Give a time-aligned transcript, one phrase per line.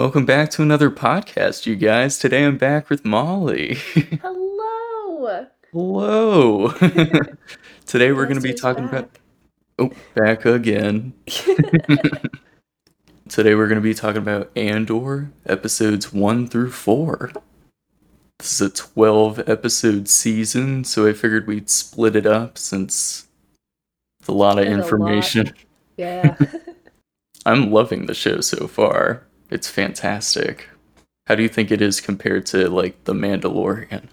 [0.00, 2.18] Welcome back to another podcast, you guys.
[2.18, 3.74] Today I'm back with Molly.
[4.22, 5.46] Hello.
[5.72, 6.68] Hello.
[7.86, 9.12] Today we're going to be talking about.
[9.12, 9.20] back.
[9.78, 11.12] Oh, back again.
[13.28, 17.32] Today we're going to be talking about Andor episodes 1 through 4.
[18.38, 23.28] This is a 12 episode season, so I figured we'd split it up since
[24.18, 24.82] it's a lot of There's a lot.
[24.82, 25.52] information.
[25.98, 26.38] Yeah.
[27.44, 29.26] I'm loving the show so far.
[29.50, 30.68] It's fantastic.
[31.26, 34.08] How do you think it is compared to like The Mandalorian?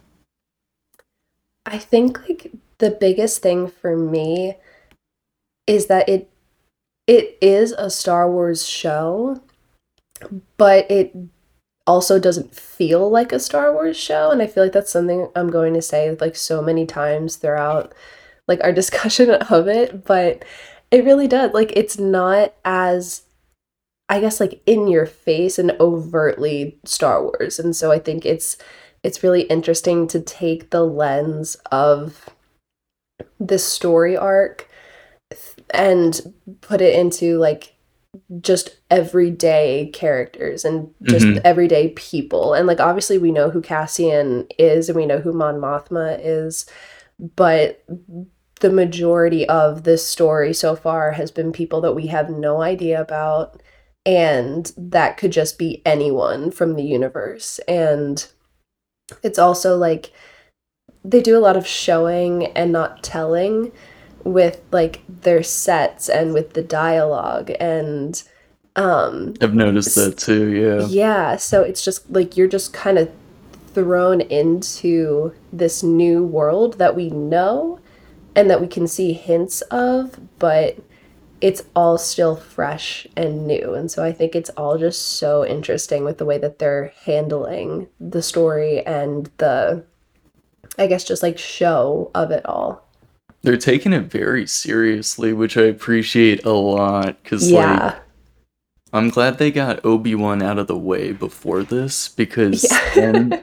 [1.66, 4.55] I think like the biggest thing for me
[5.66, 6.30] is that it
[7.05, 9.41] it is a Star Wars show,
[10.58, 11.16] but it
[11.85, 15.49] also doesn't feel like a Star Wars show, and I feel like that's something I'm
[15.49, 17.94] going to say like so many times throughout
[18.48, 20.44] like our discussion of it, but
[20.91, 21.54] it really does.
[21.54, 23.24] Like it's not as
[24.10, 27.60] I guess like in your face and overtly Star Wars.
[27.60, 28.58] And so I think it's
[29.04, 32.30] it's really interesting to take the lens of
[33.40, 34.68] this story arc
[35.72, 37.74] and put it into like
[38.41, 41.42] just everyday characters and just Mhm.
[41.44, 42.54] everyday people.
[42.54, 46.66] And like obviously we know who Cassian is and we know who Mon Mothma is,
[47.36, 47.84] but
[48.62, 52.99] the majority of this story so far has been people that we have no idea
[52.99, 53.62] about
[54.08, 58.27] and that could just be anyone from the universe and
[59.22, 60.12] it's also like
[61.04, 63.72] they do a lot of showing and not telling
[64.24, 68.24] with like their sets and with the dialogue and
[68.78, 70.88] um I've noticed that too, yeah.
[70.88, 73.12] yeah, so it's just like you're just kind of
[73.74, 77.80] thrown into this new world that we know
[78.36, 80.78] and that we can see hints of, but
[81.41, 83.74] it's all still fresh and new.
[83.74, 87.88] And so I think it's all just so interesting with the way that they're handling
[88.00, 89.84] the story and the,
[90.78, 92.84] I guess, just like show of it all.
[93.44, 97.86] They're taking it very seriously, which I appreciate a lot cuz Yeah.
[97.86, 97.96] like
[98.94, 102.90] I'm glad they got Obi-Wan out of the way before this because Yeah.
[102.96, 103.42] then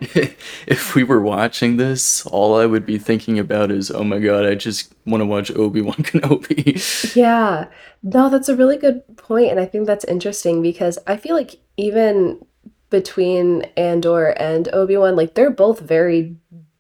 [0.67, 4.47] if we were watching this, all I would be thinking about is, "Oh my god,
[4.47, 7.67] I just want to watch Obi-Wan Kenobi." Yeah,
[8.03, 11.57] no, that's a really good point, and I think that's interesting because I feel like
[11.77, 12.45] even
[12.91, 16.37] between Andor and Obi-Wan, like they're both very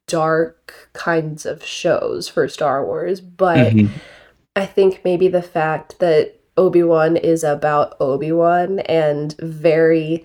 [0.06, 3.88] dark kinds of shows for Star Wars, but Mhm.
[4.56, 10.24] I think maybe the fact that Obi-Wan is about Obi-Wan and very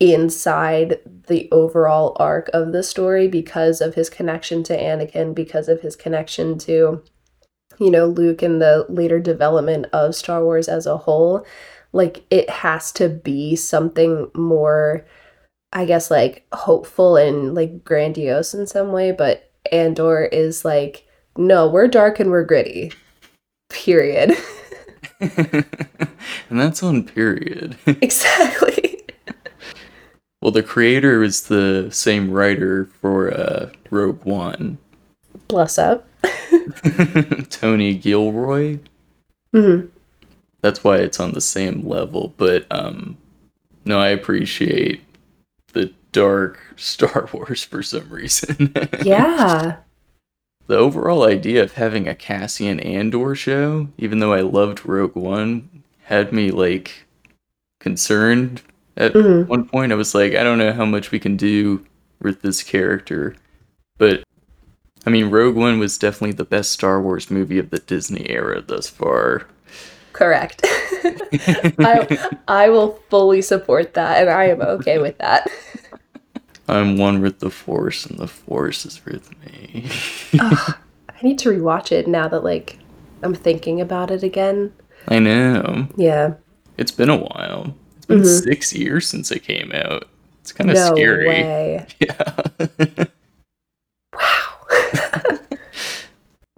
[0.00, 5.80] inside the overall arc of the story because of his connection to Anakin, because of
[5.80, 7.02] his connection to
[7.78, 11.46] you know, Luke and the later development of Star Wars as a whole,
[11.92, 15.04] like it has to be something more,
[15.72, 19.12] I guess, like hopeful and like grandiose in some way.
[19.12, 21.06] But Andor is like,
[21.36, 22.92] no, we're dark and we're gritty.
[23.68, 24.36] Period.
[26.50, 27.76] and that's on period.
[27.86, 29.00] exactly.
[30.40, 34.78] well, the creator is the same writer for uh, Rogue One,
[35.48, 36.06] Bless up.
[37.50, 38.78] Tony Gilroy.
[39.52, 39.82] hmm
[40.60, 42.32] That's why it's on the same level.
[42.36, 43.16] But um,
[43.84, 45.02] no, I appreciate
[45.72, 48.72] the dark Star Wars for some reason.
[49.02, 49.76] Yeah.
[50.66, 55.82] The overall idea of having a Cassian Andor show, even though I loved Rogue One,
[56.04, 57.04] had me like
[57.80, 58.62] concerned
[58.96, 59.46] at Mhm.
[59.48, 59.92] one point.
[59.92, 61.84] I was like, I don't know how much we can do
[62.20, 63.34] with this character.
[63.98, 64.22] But
[65.04, 68.60] I mean, Rogue One was definitely the best Star Wars movie of the Disney era
[68.62, 69.46] thus far.
[70.12, 70.64] Correct.
[71.78, 75.50] I, I will fully support that, and I am okay with that.
[76.68, 79.88] I'm one with the Force, and the Force is with me.
[80.40, 80.74] Ugh,
[81.08, 82.78] I need to rewatch it now that like
[83.22, 84.72] I'm thinking about it again.
[85.08, 85.88] I know.
[85.96, 86.34] Yeah.
[86.78, 87.74] It's been a while.
[87.96, 88.42] It's been Mhm.
[88.42, 90.04] six years since it came out.
[90.40, 91.28] It's kind of no scary.
[91.28, 91.86] way.
[92.00, 93.04] Yeah.
[94.14, 94.66] Wow.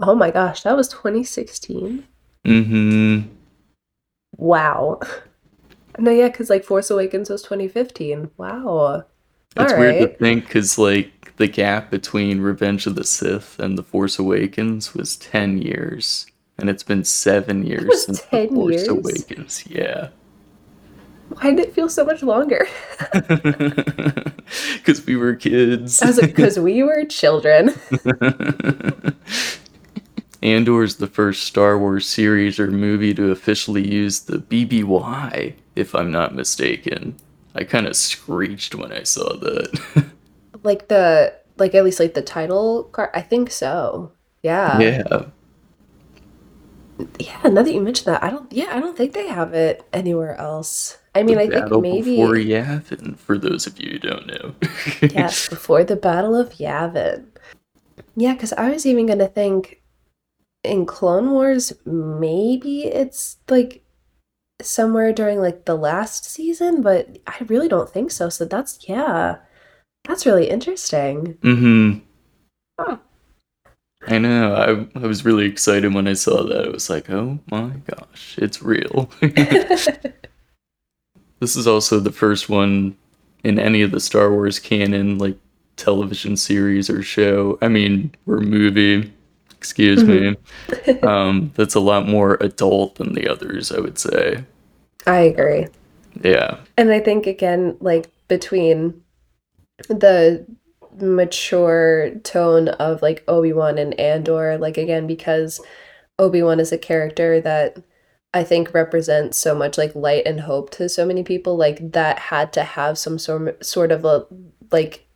[0.01, 2.05] oh my gosh, that was 2016.
[2.47, 3.29] mm-hmm.
[4.37, 5.01] Wow.
[5.99, 8.31] No, yeah, because like Force Awakens was 2015.
[8.37, 9.05] Wow.
[9.57, 13.79] It's All weird to think because like the gap between Revenge of the Sith and
[13.79, 16.27] The Force Awakens was ten years,
[16.59, 18.89] and it's been seven years since 10 The Force years?
[18.89, 19.65] Awakens.
[19.69, 20.09] Yeah,
[21.29, 22.67] Why did it feel so much longer?
[24.75, 26.03] because we were kids.
[26.03, 27.75] I was like, because we were children.
[30.43, 35.95] Andor is the first Star Wars series or movie to officially use the BBY, if
[35.95, 37.17] I'm not mistaken.
[37.55, 39.81] I kind of screeched when I saw that.
[40.63, 43.11] Like the like at least like the title card.
[43.13, 44.13] I think so.
[44.43, 44.79] Yeah.
[44.79, 45.27] yeah.
[47.19, 48.51] Yeah, now that you mention that, I don't.
[48.53, 50.97] Yeah, I don't think they have it anywhere else.
[51.15, 54.55] I mean, The I think maybe before Yavin, for those of you who don't know.
[55.03, 57.27] yes, before the Battle of Yavin.
[58.17, 59.83] Yeah, because I was even gonna think
[60.63, 63.84] in Clone Wars, maybe it's like
[64.63, 68.29] somewhere during like the last season, but I really don't think so.
[68.29, 69.37] So that's yeah,
[70.05, 71.35] that's really interesting.
[71.35, 71.99] mm-hmm.
[72.81, 72.97] Huh.
[74.07, 74.55] I know.
[74.95, 76.67] I, I was really excited when I saw that.
[76.67, 79.11] It was like, oh my gosh, it's real.
[79.21, 79.87] this
[81.41, 82.97] is also the first one
[83.45, 85.39] in any of the Star Wars canon, like
[85.77, 87.59] television series or show.
[87.63, 89.13] I mean, or movie.
[89.65, 90.37] Excuse me.
[91.03, 94.45] Um, that's a lot more adult than the others, I would say.
[95.07, 95.67] I agree.
[96.23, 96.59] Yeah.
[96.77, 99.03] And I think again, like between
[99.89, 100.47] the
[101.01, 105.61] mature tone of like Obi-Wan and Andor, like again, because
[106.19, 107.83] Obi-Wan is a character that
[108.35, 112.19] I think represents so much like light and hope to so many people, like that
[112.19, 114.27] had to have some sort sort of a
[114.71, 115.07] like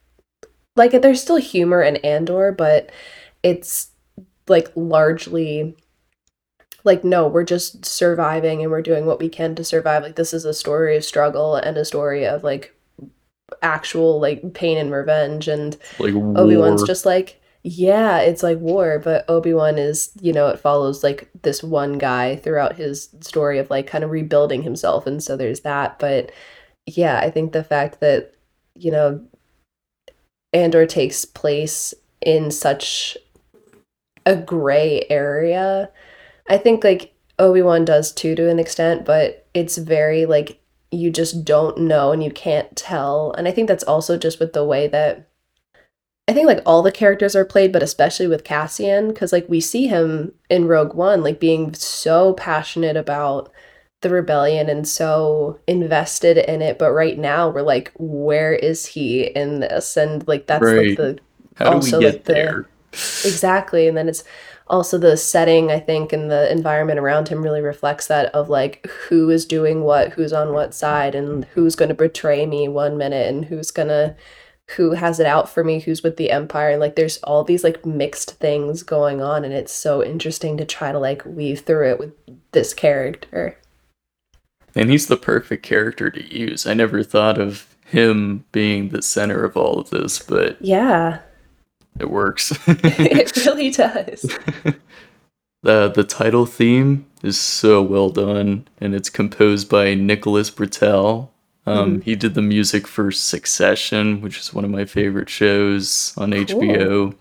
[0.77, 2.91] like there's still humor in Andor, but
[3.43, 3.91] it's
[4.49, 5.77] like largely
[6.85, 10.03] like no we're just surviving and we're doing what we can to survive.
[10.03, 12.75] Like this is a story of struggle and a story of like
[13.63, 19.25] actual like pain and revenge and Like obi-wan's just like yeah it's like war but
[19.29, 23.87] obi-wan is you know it follows like this one guy throughout his story of like
[23.87, 25.99] kind of rebuilding himself and so there's that.
[25.99, 26.31] But
[26.87, 28.35] yeah i think the fact that
[28.75, 29.25] you know
[30.53, 31.93] andor takes place
[32.25, 33.17] in such
[34.29, 35.91] a gray area
[36.49, 40.61] I think like Obi-Wan does too to an extent, but it's very like
[40.91, 43.33] you just don't know and you can't tell.
[43.37, 45.29] And I think that's also just with the way that
[46.27, 49.61] I think like all the characters are played, but especially with Cassian, because like we
[49.61, 53.53] see him in Rogue One, like being so passionate about
[54.01, 56.79] the rebellion and so invested in it.
[56.79, 59.97] But right now we're like, where is he in this?
[59.97, 61.19] And like that's like the
[61.57, 62.69] How do also, we get like, the- there?
[62.93, 63.87] Exactly.
[63.87, 64.25] And then it's
[64.67, 68.87] also the setting, I think, and the environment around him really reflects that of like
[68.87, 72.99] who is doing what, who's on what side, and who's going to betray me one
[72.99, 74.15] minute, and who's going to,
[74.77, 76.71] who has it out for me, who's with the Empire.
[76.71, 79.45] And like there's all these like mixed things going on.
[79.45, 82.13] And it's so interesting to try to like weave through it with
[82.53, 83.59] this character.
[84.75, 86.67] And he's the perfect character to use.
[86.67, 91.21] I never thought of him being the center of all of this, but Yeah,
[92.01, 92.53] it works.
[92.67, 94.23] it really does.
[95.63, 101.29] the the title theme is so well done, and it's composed by Nicholas Britell.
[101.67, 106.31] Um, He did the music for Succession, which is one of my favorite shows on
[106.31, 107.15] HBO.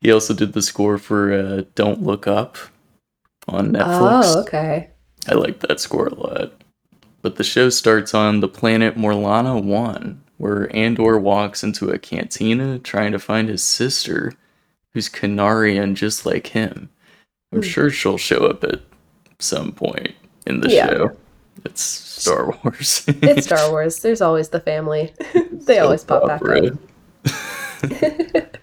[0.00, 2.58] He also did the score for uh, Don't Look Up
[3.48, 4.24] on Netflix.
[4.24, 4.90] Oh, okay.
[5.26, 6.52] I like that score a lot.
[7.22, 12.78] But the show starts on the planet Morlana 1, where Andor walks into a cantina
[12.78, 14.32] trying to find his sister,
[14.94, 16.88] who's Canarian just like him.
[17.52, 17.68] I'm Hmm.
[17.68, 18.80] sure she'll show up at
[19.38, 20.12] some point
[20.46, 20.88] in the Yeah.
[20.88, 21.16] show.
[21.64, 23.04] It's Star Wars.
[23.08, 24.00] It's Star Wars.
[24.00, 25.12] There's always the family.
[25.52, 26.74] they always pop back up.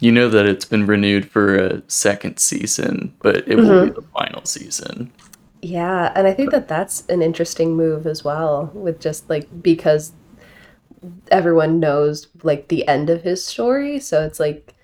[0.00, 3.88] you know that it's been renewed for a second season, but it will Mm-hmm.
[3.88, 5.10] be the final season.
[5.62, 10.12] Yeah, and I think that that's an interesting move as well, with just like because
[11.30, 14.74] everyone knows like the end of his story, so it's like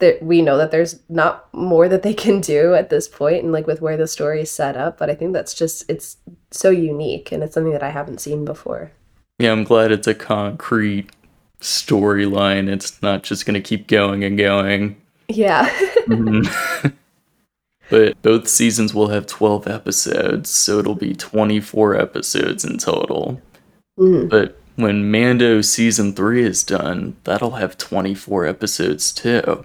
[0.00, 3.52] that we know that there's not more that they can do at this point, and
[3.52, 4.98] like with where the story is set up.
[4.98, 6.16] But I think that's just it's
[6.50, 8.92] so unique, and it's something that I haven't seen before.
[9.38, 11.10] Yeah, I'm glad it's a concrete
[11.60, 12.68] storyline.
[12.68, 15.00] It's not just going to keep going and going.
[15.28, 15.70] Yeah,
[17.90, 23.40] but both seasons will have 12 episodes, so it'll be 24 episodes in total.
[23.98, 24.28] Mm.
[24.28, 29.64] But when Mando season 3 is done, that'll have 24 episodes too.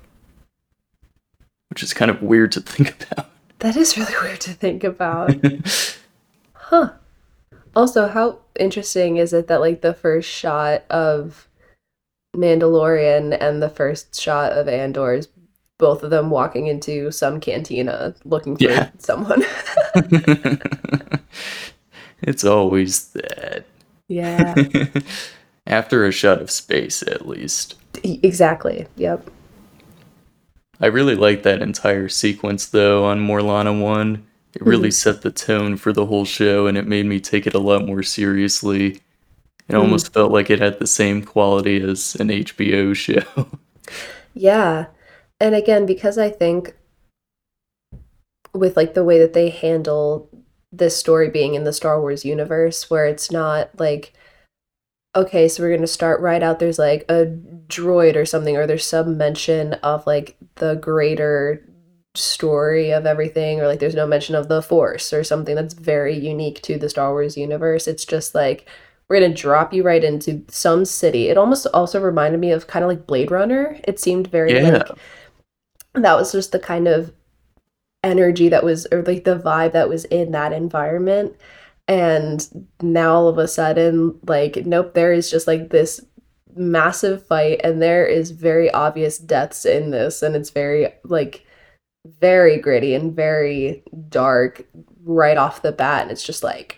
[1.69, 3.29] Which is kind of weird to think about.
[3.59, 5.35] that is really weird to think about.
[6.71, 6.91] Huh.
[7.75, 11.47] Also, how interesting is it that like the first shot of
[12.35, 15.27] Mandalorian and the first shot of Andor is
[15.79, 18.91] both of them walking into some cantina looking for Yeah.
[18.99, 19.43] someone?
[22.21, 23.65] it's always that.
[24.09, 24.55] Yeah.
[25.67, 27.75] After a shot of space, at least.
[28.03, 28.87] Exactly.
[28.97, 29.29] Yep.
[30.81, 34.25] I really like that entire sequence though on Morlana 1.
[34.55, 34.91] It really mm-hmm.
[34.91, 37.85] set the tone for the whole show and it made me take it a lot
[37.85, 39.01] more seriously.
[39.67, 39.79] It mm.
[39.79, 43.47] almost felt like it had the same quality as an HBO show.
[44.33, 44.85] Yeah.
[45.41, 46.75] And again, because I think
[48.53, 50.28] with like the way that they handle
[50.71, 54.13] this story being in the Star Wars universe, where it's not like,
[55.15, 57.25] okay, so we're going to start right out, there's like a
[57.67, 61.65] droid or something, or there's some mention of like the greater
[62.15, 66.15] story of everything, or like there's no mention of the Force or something that's very
[66.17, 67.87] unique to the Star Wars universe.
[67.87, 68.67] It's just like,
[69.09, 71.29] we're going to drop you right into some city.
[71.29, 73.79] It almost also reminded me of kind of like Blade Runner.
[73.85, 74.69] It seemed very Yeah.
[74.69, 74.89] like
[75.95, 77.11] that was just the kind of
[78.03, 81.35] energy that was or like the vibe that was in that environment
[81.87, 85.99] and now all of a sudden like nope there is just like this
[86.55, 91.45] massive fight and there is very obvious deaths in this and it's very like
[92.19, 94.65] very gritty and very dark
[95.03, 96.77] right off the bat and it's just like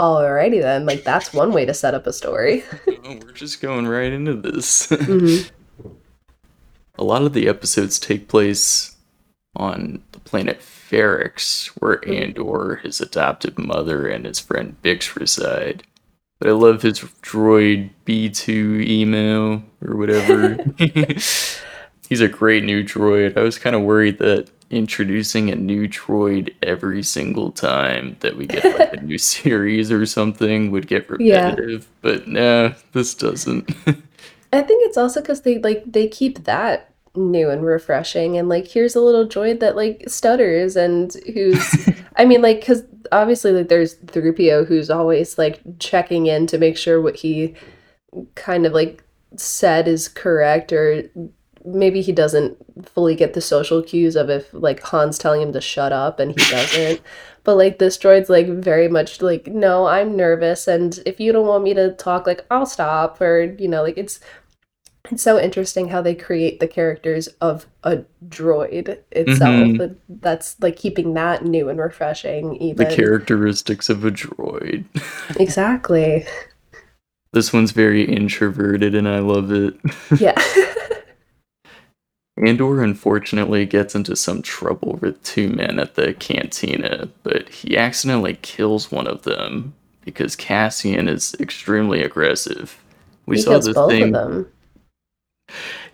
[0.00, 2.64] alrighty then like that's one way to set up a story
[3.06, 4.86] Oh, we're just going right into this.
[4.86, 5.50] Mhm.
[6.98, 8.96] A lot of the episodes take place
[9.56, 10.02] on
[10.34, 12.20] planet Ferrix, where Mhm.
[12.22, 15.84] Andor, his adopted mother, and his friend Bix reside.
[16.40, 20.56] But I love his droid B2EMO or whatever.
[22.08, 23.36] He's a great new droid.
[23.36, 28.46] I was kind of worried that introducing a new droid every single time that we
[28.48, 31.50] get like a new series or something would get Yeah.
[31.50, 31.86] repetitive.
[32.02, 33.70] But nah, this doesn't.
[34.52, 38.68] I think it's also because they like they keep that new and refreshing, and like
[38.68, 43.68] here's a little droid that like stutters and who's, I mean, like because obviously like
[43.68, 47.54] there's 3PO who's always like checking in to make sure what he
[48.34, 49.02] kind of like
[49.36, 51.04] said is correct, or
[51.64, 52.56] maybe he doesn't
[52.86, 56.32] fully get the social cues of if like Han's telling him to shut up and
[56.32, 57.00] he doesn't.
[57.44, 61.46] But like this droid's like very much like, no, I'm nervous, and if you don't
[61.46, 64.18] want me to talk, like I'll stop, or you know, like it's
[65.10, 69.68] it's so interesting how they create the characters of a droid itself.
[69.68, 69.96] Mhm.
[70.08, 74.84] That's like keeping that new and refreshing, Even the characteristics of a droid.
[75.38, 76.26] Exactly.
[77.32, 79.74] This one's very introverted and I love it.
[80.18, 80.34] Yeah.
[82.46, 88.38] Andor unfortunately gets into some trouble with two men at the cantina, but he accidentally
[88.42, 92.82] kills one of them because Cassian is extremely aggressive.
[93.26, 94.46] We he saw both thing.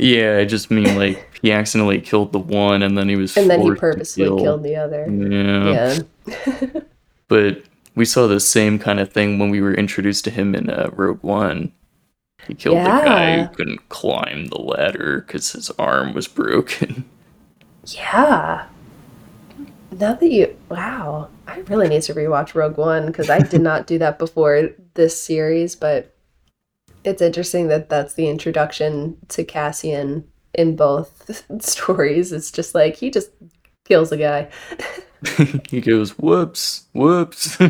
[0.00, 3.48] Yeah, I just mean like he accidentally killed the one and then he was and
[3.50, 5.06] then he purposely kill- killed the other.
[5.08, 5.98] Yeah.
[6.26, 6.80] Yeah.
[7.28, 7.62] But
[7.94, 10.90] we saw the same kind of thing when we were introduced to him in uh,
[10.92, 11.70] Rogue One.
[12.48, 13.46] He killed the guy Yeah.
[13.46, 17.04] who couldn't climb the ladder because his arm was broken.
[17.86, 18.66] Yeah.
[19.92, 23.86] Now that you, wow, I really need to rewatch Rogue One because I did not
[23.86, 26.14] do that before this series, but
[27.04, 32.32] it's interesting that that's the introduction to Cassian in both stories.
[32.32, 33.30] It's just like he just
[33.84, 34.48] kills a guy.
[35.68, 37.58] he goes, whoops, whoops.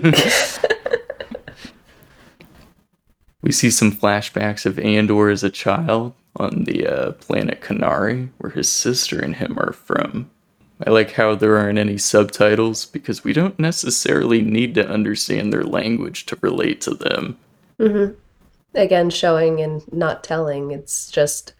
[3.42, 8.52] we see some flashbacks of Andor as a child on the uh, planet Kenari, where
[8.52, 10.30] his sister and him are from.
[10.86, 15.64] I like how there aren't any subtitles because we don't necessarily need to understand their
[15.64, 17.38] language to relate to them.
[17.78, 18.10] hmm
[18.74, 20.70] Again, showing and not telling.
[20.70, 21.54] It's just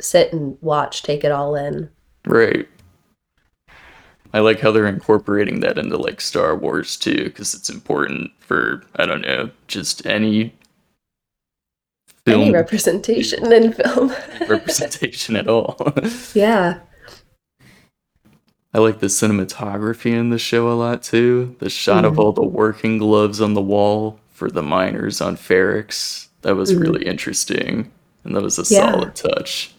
[0.00, 1.88] sit and watch, take it all in.
[2.26, 2.68] Right.
[4.34, 8.82] I like how they're incorporating that into like Star Wars too, because it's important for
[8.96, 10.54] I don't know, just any
[12.24, 14.12] film Any representation in film.
[14.48, 15.76] representation at all.
[16.34, 16.80] yeah.
[18.74, 21.54] I like the cinematography in the show a lot too.
[21.58, 22.18] The shot of Mhm.
[22.18, 26.28] all the working gloves on the wall for the miners on Ferrix.
[26.42, 26.80] That was Mhm.
[26.80, 27.90] really interesting.
[28.24, 28.92] And that was a Yeah.
[28.92, 29.74] solid touch.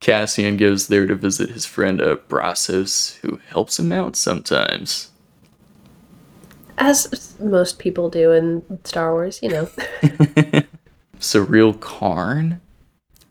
[0.00, 5.10] Cassian goes there to visit his friend uh, Brasso, who helps him out sometimes.
[6.78, 9.68] As most people do in Star Wars, you know.
[11.18, 12.60] Syril Karn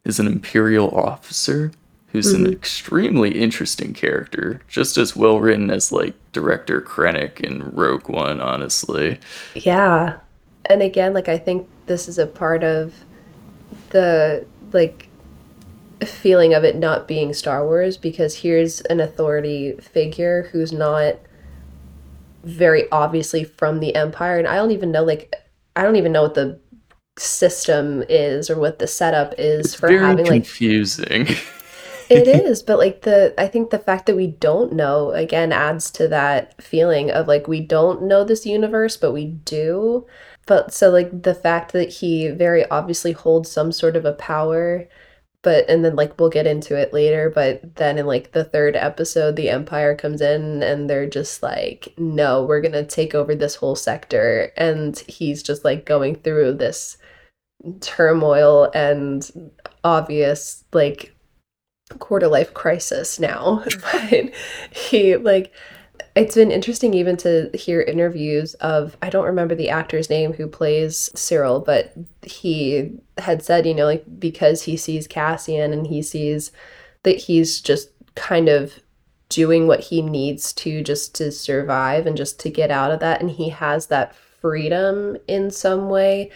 [0.03, 1.71] is an Imperial officer
[2.11, 2.51] who's an Mhm.
[2.53, 9.19] extremely interesting character, just as well written as like director Krennic in Rogue One, honestly.
[9.53, 10.17] Yeah.
[10.69, 12.93] And again, like I think this is a part of
[13.89, 15.09] the like
[16.03, 21.15] feeling of it not being Star Wars because here's an authority figure who's not
[22.43, 25.33] very obviously from the Empire and I don't even know like
[25.75, 26.59] I don't even know what the
[27.17, 31.27] system is or what the setup is It's for having like confusing.
[32.09, 35.89] it is, but like the I think the fact that we don't know again adds
[35.91, 40.05] to that feeling of like we don't know this universe, but we do.
[40.45, 44.87] But so like the fact that he very obviously holds some sort of a power
[45.41, 48.75] but and then like we'll get into it later but then in like the third
[48.75, 53.35] episode the empire comes in and they're just like no we're going to take over
[53.35, 54.51] this whole sector.
[54.57, 56.97] And he's just like going through this
[57.81, 59.51] turmoil and
[59.83, 61.15] obvious like
[61.99, 63.63] quarter life crisis now.
[63.91, 64.31] But
[64.71, 65.53] he like
[66.15, 70.47] it's been interesting even to hear interviews of I don't remember the actor's name who
[70.47, 76.01] plays Syril, but he had said, you know, like because he sees Cassian and he
[76.01, 76.51] sees
[77.03, 78.79] that he's just kind of
[79.27, 83.19] doing what he needs to just to survive and just to get out of that.
[83.19, 86.31] And he has that freedom in some way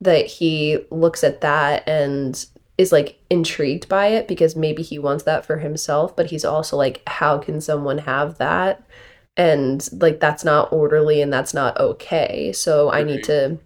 [0.00, 2.46] that he looks at that and
[2.78, 6.78] is like intrigued by it because maybe he wants that for himself but he's also
[6.78, 8.82] like how can someone have that
[9.36, 12.52] and like that's not orderly and that's not okay.
[12.52, 13.58] So i need to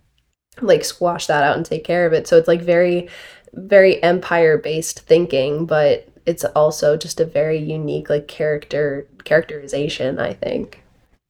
[0.60, 2.26] like squash that out and take care of it.
[2.26, 3.08] So it's like very
[3.54, 10.32] very empire based thinking but it's also just a very unique like character characterization i
[10.32, 10.82] think.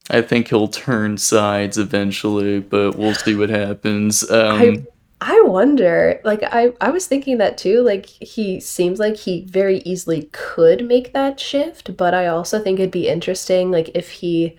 [0.09, 4.29] I think he'll turn sides eventually, but we'll see what happens.
[4.29, 4.85] Um, I
[5.21, 9.79] I wonder, like I I was thinking that too, like he seems like he very
[9.79, 14.57] easily could make that shift, but I also think it'd be interesting like if he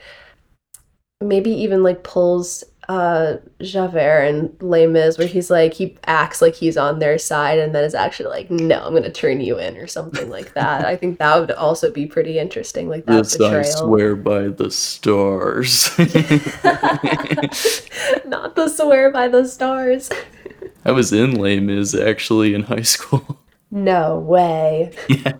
[1.20, 6.54] maybe even like pulls uh Javert and Les Mis where he's like he acts like
[6.54, 9.76] he's on their side and then is actually like no I'm gonna turn you in
[9.76, 10.84] or something like that.
[10.84, 14.70] I think that would also be pretty interesting like that this I swear by the
[14.70, 15.90] stars.
[18.24, 20.08] Not the swear by the stars.
[20.86, 23.40] I was in Les Mis actually in high school.
[23.68, 24.92] No way.
[25.08, 25.32] Yeah.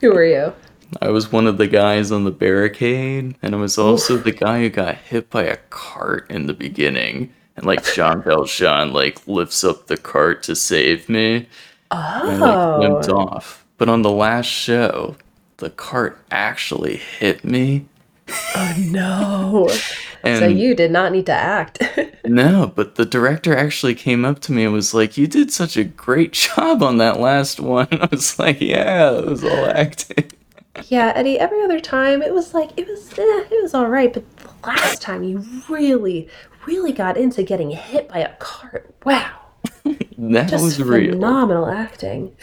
[0.00, 0.52] Who were you?
[1.00, 4.62] I was one of the guys on the barricade, and I was also the guy
[4.62, 7.32] who got hit by a cart in the beginning.
[7.54, 11.48] And like Jean Valjean like lifts up the cart to save me.
[11.92, 12.28] Oh.
[12.28, 13.64] And like limped off.
[13.78, 15.16] But on the last show,
[15.58, 17.86] the cart actually hit me.
[18.28, 19.70] Oh no.
[20.24, 21.80] And so you did not need to act.
[22.24, 25.76] no, but the director actually came up to me and was like, "You did such
[25.76, 30.32] a great job on that last one." I was like, "Yeah, it was all acting."
[30.86, 31.38] yeah, Eddie.
[31.38, 34.48] Every other time, it was like it was, eh, it was all right, but the
[34.66, 36.28] last time you really,
[36.66, 38.92] really got into getting hit by a cart.
[39.04, 39.30] Wow,
[40.18, 41.12] That just was real.
[41.12, 42.34] phenomenal acting.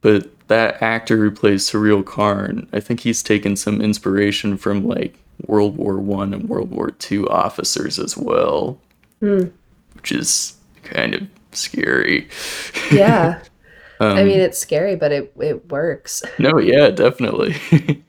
[0.00, 5.18] But that actor who plays Syril Karn, I think he's taken some inspiration from like
[5.46, 8.80] World War One and World War Two officers as well,
[9.20, 9.46] Hmm.
[9.94, 12.28] which is kind of scary.
[12.92, 13.40] Yeah,
[14.00, 16.22] Um, I mean it's scary, but it it works.
[16.38, 17.56] no, yeah, definitely.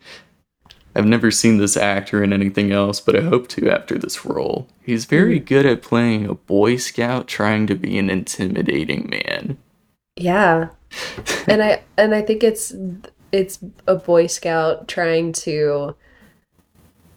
[0.95, 4.67] I've never seen this actor in anything else, but I hope to after this role.
[4.84, 9.58] He's very good at playing a Boy Scout trying to be an intimidating man.
[10.15, 10.69] Yeah,
[11.47, 12.73] and I and I think it's
[13.32, 15.95] it's a Boy Scout trying to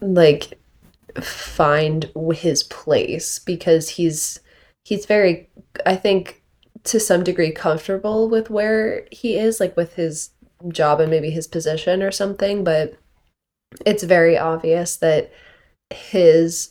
[0.01, 0.59] like
[1.21, 4.41] find his place because he's
[4.85, 5.49] he's very
[5.87, 6.43] I think
[6.85, 10.31] to some degree comfortable with where he is like with his
[10.69, 12.95] job and maybe his position or something but
[13.87, 15.33] it's very obvious that
[15.91, 16.71] his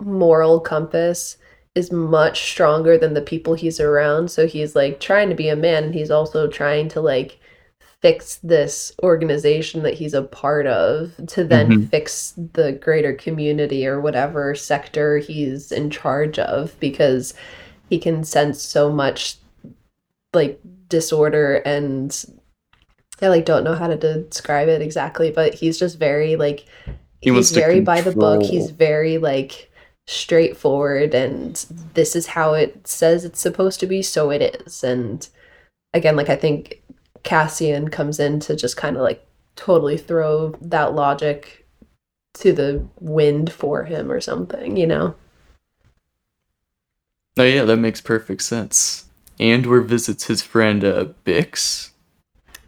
[0.00, 1.36] moral compass
[1.74, 4.30] is much stronger than the people he's around.
[4.30, 7.38] So he's like trying to be a man and he's also trying to like
[8.02, 11.88] fix this organization that he's a part of to then Mhm.
[11.90, 17.32] fix the greater community or whatever sector he's in charge of because
[17.88, 19.36] he can sense so much
[20.34, 22.24] like disorder and
[23.20, 26.64] I like don't know how to describe it exactly, but he's just very like
[27.20, 28.42] He wants he's to very by the book.
[28.42, 29.70] He's very like
[30.06, 34.82] straightforward and this is how it says it's supposed to be, so it is.
[34.82, 35.26] And
[35.94, 36.82] again, like I think
[37.22, 41.66] Cassian comes in to just kind of like totally throw that logic
[42.34, 45.14] to the wind for him or something, you know?
[47.38, 49.06] Oh yeah, that makes perfect sense.
[49.38, 51.90] Andor visits his friend uh, Bix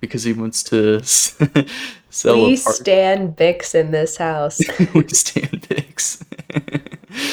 [0.00, 1.02] because he wants to
[2.10, 4.60] sell we stand Bix in this house.
[4.94, 6.22] we stand Bix.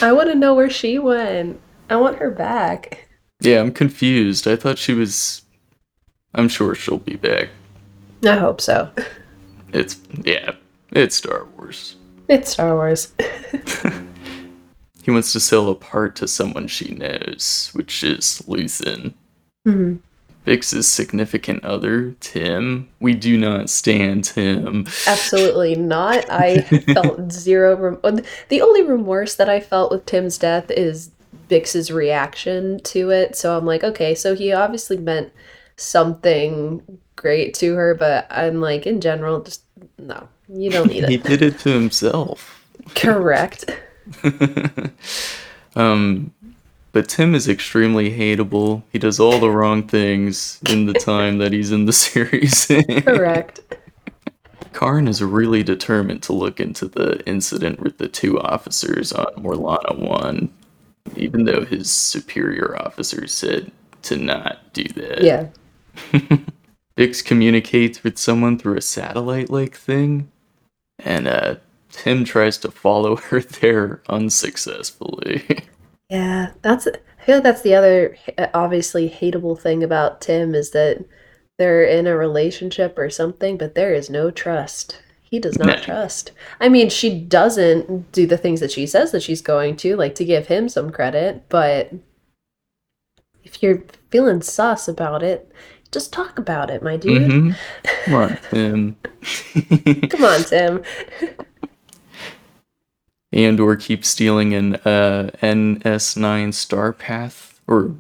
[0.01, 1.59] I want to know where she went.
[1.89, 3.07] I want her back.
[3.41, 4.47] yeah, I'm confused.
[4.47, 5.41] I thought she was.
[6.33, 7.49] I'm sure she'll be back.
[8.23, 8.89] I hope so.
[9.73, 10.51] It's yeah,
[10.91, 11.95] it's Star Wars.
[12.27, 13.13] It's Star Wars.
[15.03, 19.15] He wants to sell a part to someone she knows, which is Luthen.
[19.67, 19.97] Mhm.
[20.43, 22.89] Bix's significant other, Tim.
[22.99, 24.87] We do not stand Tim.
[25.05, 26.25] Absolutely not.
[26.29, 26.61] I
[26.93, 27.75] felt zero.
[28.01, 31.11] Rem- the only remorse that I felt with Tim's death is
[31.47, 33.35] Bix's reaction to it.
[33.35, 35.31] So I'm like, okay, so he obviously meant
[35.75, 36.81] something
[37.15, 39.63] great to her, but I'm like, in general, just
[39.97, 41.09] no, you don't need it.
[41.09, 42.65] he did it to himself.
[42.95, 43.65] Correct.
[45.75, 46.33] um,
[46.91, 48.83] but Tim is extremely hateable.
[48.91, 52.65] He does all the wrong things in the time that he's in the series.
[52.65, 53.61] Correct.
[54.73, 59.97] Karn is really determined to look into the incident with the two officers on Morlana
[59.97, 60.49] 1,
[61.17, 63.71] even though his superior officers said
[64.03, 65.23] to not do that.
[65.23, 65.47] Yeah.
[66.97, 70.31] Bix communicates with someone through a satellite like thing,
[70.99, 71.55] and uh,
[71.91, 75.65] Tim tries to follow her there unsuccessfully.
[76.11, 76.87] Yeah, that's.
[76.87, 78.17] I feel like that's the other
[78.53, 81.05] obviously hateable thing about Tim is that
[81.57, 85.01] they're in a relationship or something, but there is no trust.
[85.21, 85.75] He does not Nah.
[85.83, 86.31] trust.
[86.59, 90.15] I mean, she doesn't do the things that she says that she's going to, like
[90.15, 91.93] to give him some credit, but
[93.43, 95.49] if you're feeling sus about it,
[95.91, 97.31] just talk about it, my dude.
[97.31, 97.55] Mhm.
[98.05, 98.95] Come on, Tim.
[100.09, 100.83] Come on, Tim.
[103.33, 107.95] Andor keep stealing an uh, NS9 star path or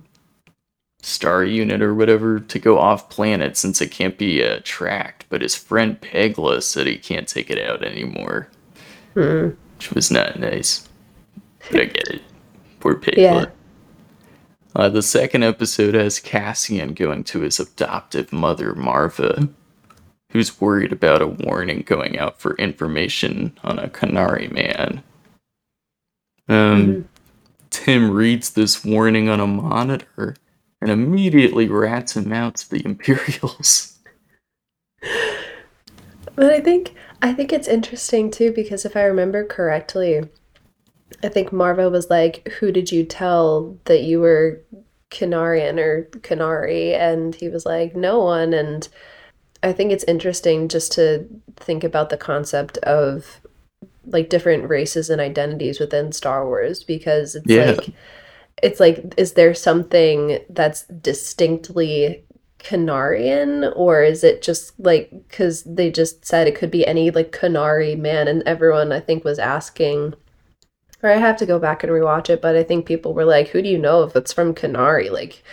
[1.01, 5.25] star unit or whatever to go off planet since it can't be uh, tracked.
[5.29, 8.49] But his friend Pegla said he can't take it out anymore,
[9.13, 9.49] Hmm.
[9.77, 10.87] which was not nice.
[11.71, 12.21] But I get it.
[12.79, 13.17] Poor Pegla.
[13.17, 13.45] Yeah.
[14.75, 19.49] Uh, the second episode has Cassian going to his adoptive mother, Marva,
[20.29, 25.03] who's worried about a warning going out for information on a Kenari man.
[26.51, 27.03] Um, Mhm.
[27.69, 30.35] Tim reads this warning on a monitor
[30.81, 33.97] and immediately rats him out to the Imperials.
[36.35, 40.23] But I think I think it's interesting too because if I remember correctly,
[41.23, 44.61] I think Marva was like, "Who did you tell that you were
[45.11, 48.87] Canarian or Kenari?" And he was like, "No one." And
[49.63, 51.25] I think it's interesting just to
[51.57, 53.40] think about the concept of
[54.05, 57.71] like different races and identities within Star Wars because it's Yeah.
[57.71, 57.89] like
[58.61, 62.23] it's like is there something that's distinctly
[62.59, 67.31] Canarian or is it just like because they just said it could be any like
[67.31, 70.13] Kenari man and everyone I think was asking
[71.03, 73.49] or I have to go back and rewatch it but I think people were like
[73.49, 75.43] who do you know if it's from Kenari like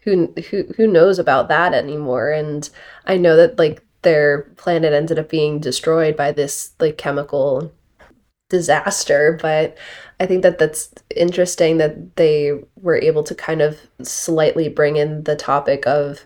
[0.00, 2.68] who who who knows about that anymore and
[3.06, 7.72] I know that like their planet ended up being destroyed by this like chemical
[8.48, 9.76] disaster but
[10.20, 15.24] I think that that's interesting that they were able to kind of slightly bring in
[15.24, 16.24] the topic of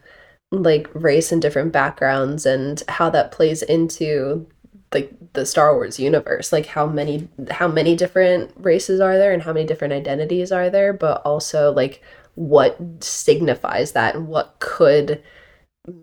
[0.51, 4.47] like race and different backgrounds and how that plays into
[4.93, 9.43] like the Star Wars universe like how many how many different races are there and
[9.43, 12.03] how many different identities are there but also like
[12.35, 15.23] what signifies that and what could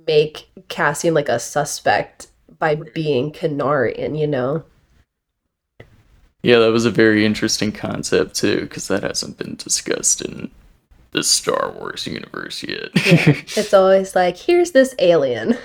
[0.08, 2.28] make Cassian like a suspect
[2.58, 4.64] by being Canarian you know
[6.42, 10.52] Yeah, that was a very interesting concept too, because that hasn't been discussed in
[11.12, 12.90] the Star Wars universe yet.
[12.96, 13.34] Yeah.
[13.58, 15.58] it's always like here's this alien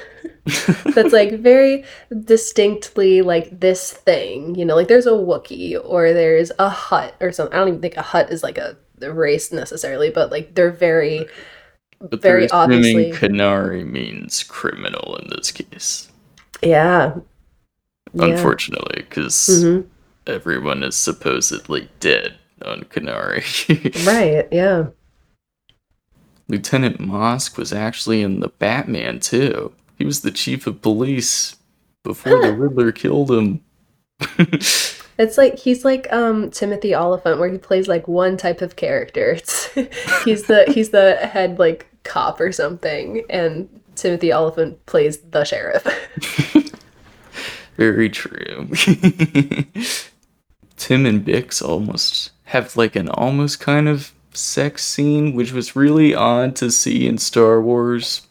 [0.94, 1.84] that's like very
[2.24, 7.32] distinctly like this thing you know like there's a Wookiee or there's a Hutt or
[7.32, 10.70] something I don't even think a Hutt is like a, race necessarily but like they're
[10.70, 11.26] very
[12.00, 16.10] but very obviously- Kenari means criminal in this case,
[16.62, 17.14] yeah
[18.14, 19.80] yeah unfortunately, because hmm
[20.26, 22.34] everyone is supposedly dead
[22.64, 23.44] on Kenari.
[24.06, 24.86] right yeah
[26.48, 29.72] Lieutenant Mosk was actually in the Batman too.
[29.98, 31.56] He was the chief of police
[32.02, 33.60] before the Riddler killed him.
[35.18, 39.32] it's like he's like um Timothy Olyphant where he plays like one type of character
[39.32, 39.66] it's
[40.24, 45.86] he's the he's the head like cop or something and Timothy Olyphant plays the sheriff
[47.76, 48.68] Very true.
[50.84, 56.14] Tim and Bix almost have like an almost kind of sex scene, which was really
[56.14, 58.26] odd to see in Star Wars.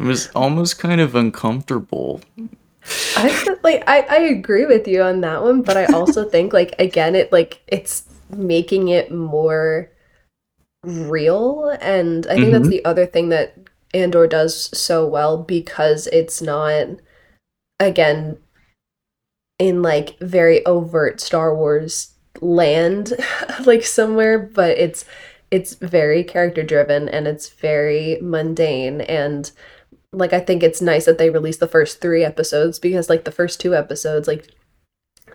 [0.00, 2.22] It was almost kind of uncomfortable.
[3.14, 6.74] I like I, I agree with you on that one, but I also think like
[6.78, 9.90] again it like it's making it more
[10.82, 12.70] real and I think that's Mhm.
[12.70, 13.54] the other thing that
[13.92, 16.86] Andor does so well because it's not
[17.78, 18.38] again
[19.62, 23.12] in like very overt Star Wars land
[23.64, 25.04] like somewhere, but it's
[25.52, 29.52] it's very character driven and it's very mundane and
[30.12, 33.30] like I think it's nice that they released the first 3 episodes because like the
[33.30, 34.48] first two episodes like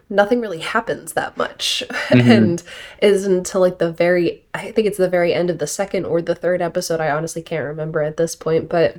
[0.10, 2.30] nothing really happens that much Mhm.
[2.38, 2.64] and
[3.02, 6.22] is until like the very I think it's the very end of the second or
[6.22, 8.98] the third episode I honestly can't remember at this point but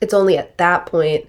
[0.00, 1.26] it's only at that point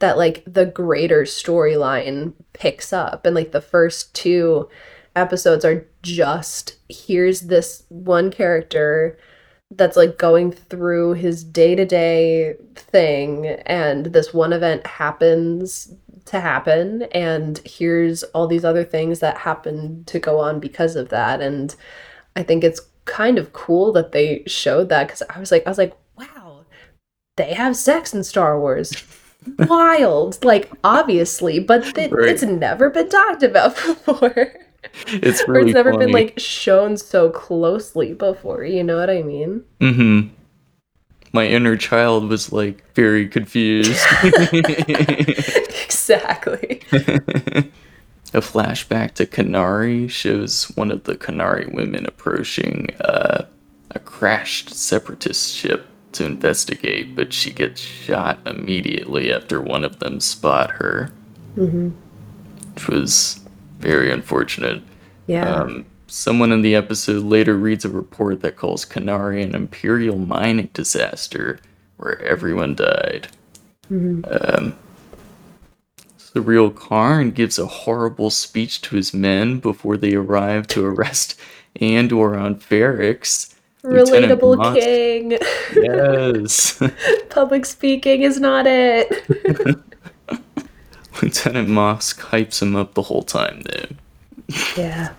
[0.00, 3.24] that like the greater storyline picks up.
[3.24, 4.68] And like the first two
[5.16, 9.18] episodes are just here's this one character
[9.72, 17.60] that's like going through his day-to-day thing and this one event happens to happen and
[17.64, 21.40] here's all these other things that happen to go on because of that.
[21.40, 21.74] And
[22.36, 25.70] i think it's kind of cool that they showed that because i was like i
[25.70, 26.64] was like wow
[27.36, 28.92] they have sex in star wars
[29.58, 32.28] wild like obviously but it, Right.
[32.28, 34.52] it's never been talked about before
[35.06, 36.06] It's or really it's never funny.
[36.06, 40.28] been like shown so closely before you know what i mean Mm-hmm.
[41.32, 43.92] My inner child was like very confused.
[45.84, 46.80] exactly
[48.32, 53.44] A flashback to Kenari shows one of the Kenari women approaching uh,
[53.92, 60.20] a crashed separatist ship to investigate, but she gets shot immediately after one of them
[60.20, 61.10] spot her,
[61.54, 61.90] hmm
[62.74, 63.40] which was
[63.78, 64.82] very unfortunate.
[65.26, 70.18] yeah Um, someone in the episode later reads a report that calls Kenari an imperial
[70.18, 71.58] mining disaster
[71.96, 73.28] where everyone died.
[73.90, 74.24] Mhm.
[74.58, 74.74] Um,
[76.32, 81.38] the real Karn gives a horrible speech to his men before they arrive to arrest
[81.80, 83.49] Andor on Ferrix.
[83.82, 85.38] Lieutenant relatable king
[85.74, 86.82] Yes.
[87.30, 89.08] public speaking is not it
[91.22, 94.56] Lieutenant Mosk hypes him up the whole time, though.
[94.76, 95.12] yeah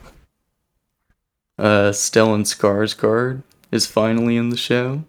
[1.59, 5.03] Uh, Stellan Skarsgård is finally in the show.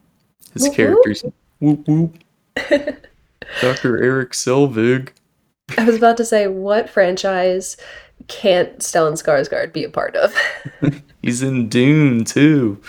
[0.52, 0.74] His whoop.
[0.74, 1.24] character's
[1.60, 2.14] whoop whoop.
[3.60, 4.02] Dr.
[4.02, 5.10] Eric Selvig.
[5.78, 7.76] I was about to say, what franchise
[8.28, 10.34] can't Stellan Skarsgård be a part of?
[11.22, 12.82] He's in Dune too.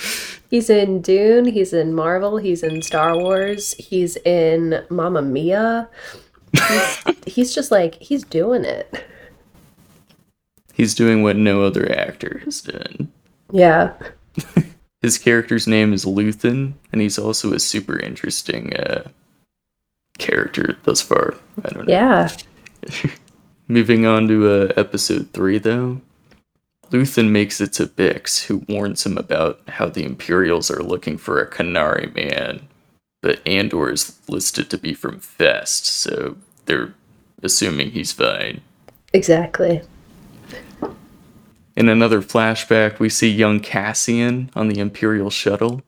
[0.50, 5.90] He's in Dune, he's in Marvel, he's in Star Wars, he's in Mamma Mia.
[6.52, 9.06] He's, he's just like, he's doing it.
[10.74, 13.12] He's doing what no other actor has done.
[13.52, 13.94] Yeah.
[15.02, 19.10] His character's name is Luthen, and he's also a super interesting uh,
[20.18, 21.36] character thus far.
[21.64, 21.94] I don't know.
[21.94, 22.30] Yeah.
[23.68, 26.02] Moving on to uh, episode 3, though.
[26.94, 31.42] Luthen makes it to Bix, who warns him about how the Imperials are looking for
[31.42, 32.68] a Kenari man.
[33.24, 36.94] But Andor is listed to be from Fest, so they're
[37.42, 38.62] assuming he's fine.
[39.12, 39.82] Exactly.
[41.76, 45.82] In another flashback, we see young Cassian on the Imperial shuttle,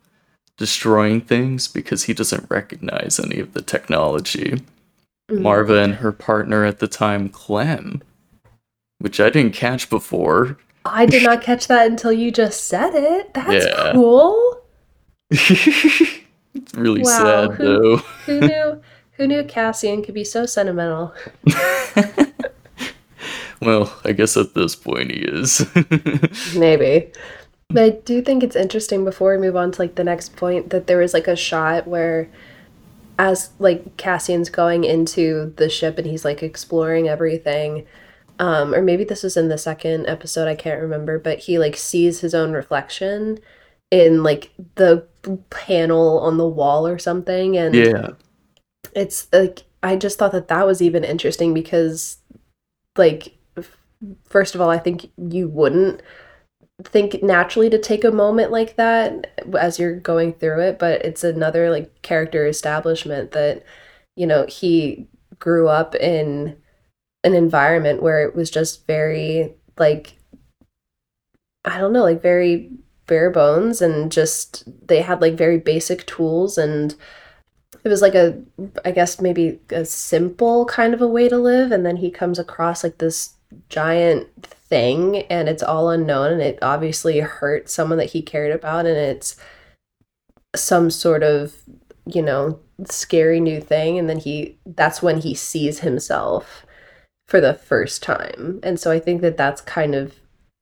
[0.57, 4.63] destroying things because he doesn't recognize any of the technology.
[5.29, 5.41] Mm.
[5.41, 8.01] Marva and her partner at the time, Clem,
[8.97, 10.57] which I didn't catch before.
[10.85, 13.33] I did not catch that until you just said it.
[13.33, 13.91] That's Yeah.
[13.93, 14.61] cool.
[15.31, 16.21] it's
[16.75, 17.97] really Wow, sad who- though.
[18.25, 18.81] Who knew
[19.13, 21.13] who knew Cassian could be so sentimental?
[23.61, 25.65] well, I guess at this point he is.
[26.55, 27.11] Maybe.
[27.69, 30.69] But I do think it's interesting before we move on to like the next point
[30.69, 32.29] that there was like a shot where
[33.17, 37.85] as like Cassian's going into the ship and he's like exploring everything.
[38.37, 41.77] Um, or maybe this was in the second episode, I can't remember, but he like
[41.77, 43.39] sees his own reflection
[43.91, 45.07] in like the
[45.49, 48.09] panel on the wall or something and yeah.
[48.93, 52.17] it's like I just thought that that was even interesting because
[52.97, 53.77] like f-
[54.25, 56.01] first of all I think you wouldn't
[56.83, 61.23] think naturally to take a moment like that as you're going through it but it's
[61.23, 63.63] another like character establishment that
[64.15, 65.07] you know he
[65.39, 66.57] grew up in
[67.25, 70.13] an environment where it was just very like
[71.65, 72.71] I don't know like very
[73.07, 76.95] bare bones and just they had like very basic tools and
[77.83, 78.35] it was like a
[78.83, 81.71] i guess maybe a simple kind of a way to live.
[81.71, 83.33] And then he comes across like this
[83.69, 88.85] giant thing and it's all unknown and it obviously hurt someone that he cared about
[88.85, 89.35] and it's
[90.55, 91.55] some sort of
[92.05, 93.97] you know scary new thing.
[93.97, 96.65] And then he that's when he sees himself
[97.27, 98.59] for the first time.
[98.63, 100.15] And so i think that that's kind of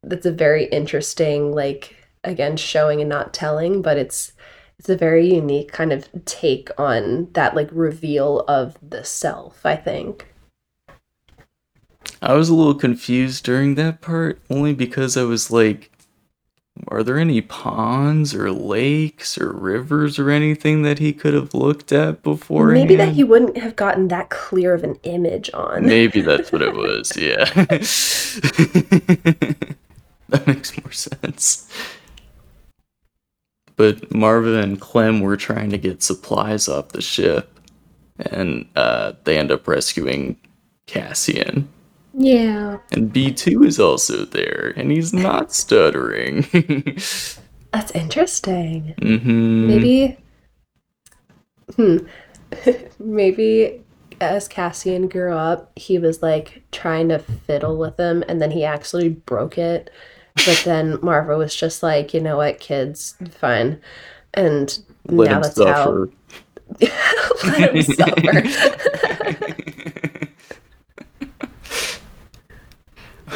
[0.04, 4.34] that's a very interesting like again showing and not telling but it's
[4.80, 9.76] it's a very unique kind of take on that like reveal of the self i
[9.76, 10.28] think.
[12.22, 15.92] I was a little confused during that part, only because I was like,
[16.88, 21.92] are there any ponds or lakes or rivers or anything that he could have looked
[21.92, 22.68] at before?
[22.68, 25.86] Maybe that he wouldn't have gotten that clear of an image on.
[25.86, 27.46] Maybe that's what it was, yeah.
[30.30, 31.70] that makes more sense.
[33.76, 37.60] But Marva and Clem were trying to get supplies off the ship,
[38.20, 40.38] and uh, they end up rescuing
[40.86, 41.68] Cassian.
[42.14, 42.78] Yeah.
[42.92, 46.44] And B2 is also there, and he's not stuttering.
[47.74, 48.96] That's interesting.
[49.02, 50.18] hmm Maybe.
[51.76, 51.98] Hmm.
[53.00, 53.84] Maybe
[54.22, 58.64] as Cassian grew up, he was like trying to fiddle with him, and then he
[58.64, 59.90] actually broke it.
[60.46, 63.82] But then Marva was just like, you know what, kids, fine.
[64.34, 66.10] And Let now him that's suffer.
[66.82, 66.86] how.
[67.44, 68.44] Let him suffer.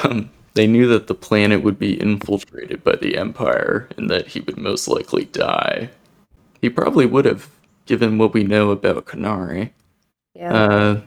[0.04, 4.40] Um, they knew that the planet would be infiltrated by the Empire and that he
[4.42, 5.90] would most likely die.
[6.62, 7.50] He probably would have,
[7.86, 9.72] given what we know about Kenari.
[10.34, 10.54] yeah.
[10.54, 11.02] Uh,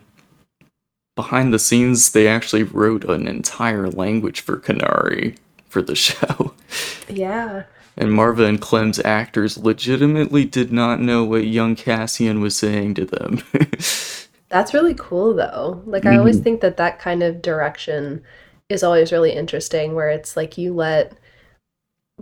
[1.17, 5.37] behind the scenes, they actually wrote an entire language for Kenari
[5.69, 6.55] for the show.
[7.09, 7.65] yeah.
[7.97, 13.05] And Marva and Clem's actors legitimately did not know what young Cassian was saying to
[13.05, 13.43] them.
[14.49, 15.83] That's really cool, though.
[15.87, 16.45] Like, I always Mhm.
[16.45, 18.23] think that that kind of direction
[18.71, 21.15] is always really interesting, where it's like you let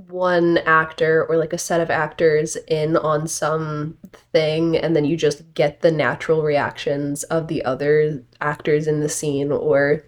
[0.06, 3.98] one actor or like a set of actors in on some
[4.32, 9.08] thing, and then you just get the natural reactions of the other actors in the
[9.08, 10.04] scene, or,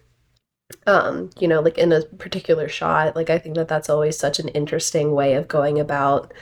[0.87, 3.17] um, you know, like in a particular shot.
[3.17, 6.33] Like, I think that that's always such an interesting way of going about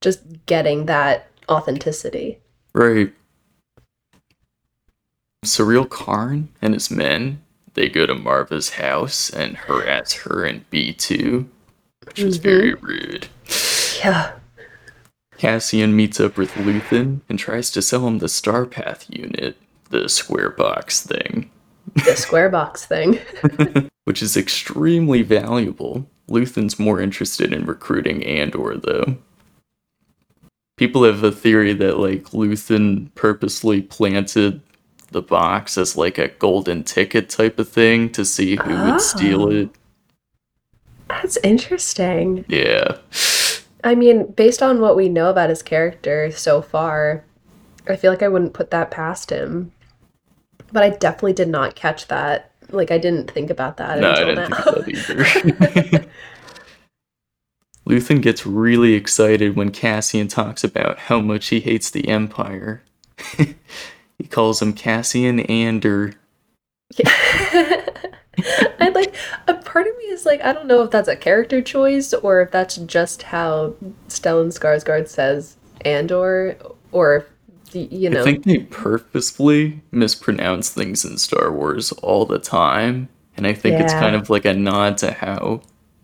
[0.00, 2.40] just getting that authenticity.
[2.74, 3.12] Right.
[5.44, 7.40] Syril Karn and his men,
[7.76, 11.46] they go to Marva's house and harass her and B2,
[12.06, 12.42] which was Mhm.
[12.42, 13.28] very rude.
[14.02, 14.32] Yeah.
[15.38, 19.56] Cassian meets up with Luthen and tries to sell him the Starpath unit,
[19.90, 21.50] the square box thing,
[22.04, 23.20] The square box thing.
[24.04, 26.08] which is extremely valuable.
[26.30, 29.16] Luthen's more interested in recruiting Andor, though.
[30.76, 34.60] People have a theory that, like, Luthen purposely planted
[35.10, 39.42] the box as, like, a golden ticket type of thing to see who would steal
[39.44, 39.50] Oh.
[39.50, 39.68] it.
[41.08, 42.44] That's interesting.
[42.48, 42.96] Yeah.
[43.84, 47.24] I mean, based on what we know about his character so far,
[47.88, 49.70] I feel like I wouldn't put that past him.
[50.72, 52.50] But I definitely did not catch that.
[52.70, 54.56] Like, I didn't think about that No, I didn't now.
[54.56, 56.06] think that either.
[57.88, 62.82] Luthen gets really excited when Cassian talks about how much he hates the Empire.
[64.18, 66.14] he calls him Cassian Ander.
[66.96, 67.10] Yeah.
[68.80, 69.14] I like
[69.48, 72.40] a part of me is like I don't know if that's a character choice or
[72.42, 73.74] if that's just how
[74.08, 76.58] Stellan Skarsgård says Andor
[76.92, 77.26] or
[77.72, 83.08] if, you know I think they purposefully mispronounce things in Star Wars all the time.
[83.36, 85.60] And I think it's kind of like a nod to how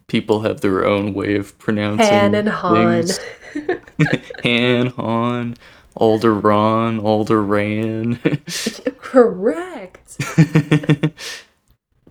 [0.06, 3.04] people have their own way of pronouncing Han and Han.
[3.04, 3.18] things.
[4.96, 5.56] Han,
[5.98, 8.18] Han, Alderaan, Alderaan.
[8.98, 10.16] Correct.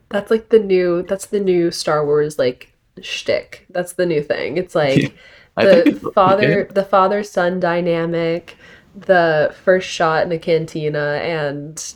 [0.10, 3.66] That's like the new that's the new Star Wars like shtick.
[3.70, 4.58] That's the new thing.
[4.58, 5.14] It's like
[5.58, 8.58] think the father the father son dynamic,
[8.94, 11.94] the first shot in a cantina and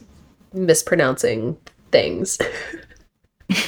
[0.53, 1.57] mispronouncing
[1.91, 2.37] things.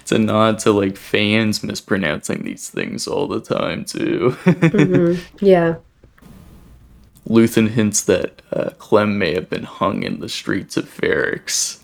[0.00, 4.34] It's a nod to like fans mispronouncing these things all the time too.
[4.46, 5.20] Mhm.
[5.40, 5.74] Yeah.
[7.28, 11.80] Luthen hints that uh, Clem may have been hung in the streets of Ferrix.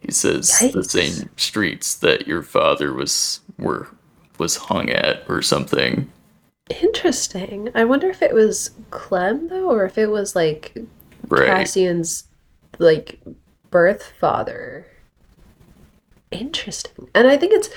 [0.00, 3.88] He says the same streets that your father was were
[4.38, 6.10] was hung at or something.
[6.82, 7.70] Interesting.
[7.74, 10.76] I wonder if it was Clem though, or if it was like
[11.28, 11.46] Right.
[11.46, 12.24] Cassian's
[12.78, 13.18] like
[13.70, 14.86] birth father.
[16.30, 17.08] Interesting.
[17.14, 17.68] And I think it's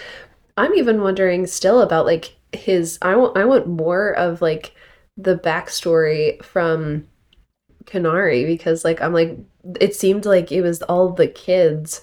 [0.58, 4.76] I'm even wondering still about like his I want I want more of like
[5.22, 7.08] the backstory from
[7.86, 9.38] Kenari because like I'm like
[9.80, 12.02] it seemed like it was all the kids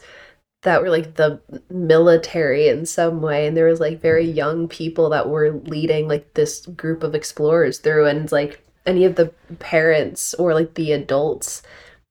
[0.62, 1.40] that were like the
[1.70, 6.34] military in some way and there was like very young people that were leading like
[6.34, 9.26] this group of explorers through and like any of the
[9.58, 11.62] parents or like the adults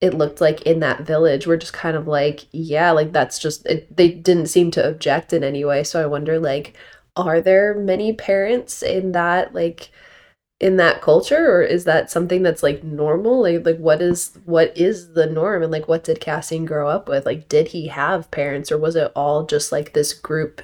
[0.02, 3.66] it looked like in that village were just kind of like yeah like that's just
[3.66, 5.84] it, they didn't seem to object in any way.
[5.84, 6.76] So i wonder like
[7.16, 9.90] are there many parents in that like
[10.60, 13.42] in that culture or is that something that's like normal?
[13.42, 17.10] Like like what is what is the norm and like what did Cassian grow up
[17.10, 17.26] with?
[17.26, 20.62] Like did he have parents or was it all just like this group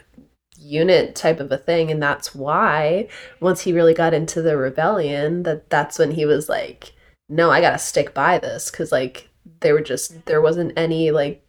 [0.58, 1.92] unit type of a thing?
[1.92, 6.48] And that's why once he really got into the rebellion that that's when he was
[6.48, 6.94] like
[7.32, 9.30] no i gotta stick by this because like
[9.62, 11.44] they were just there wasn't any like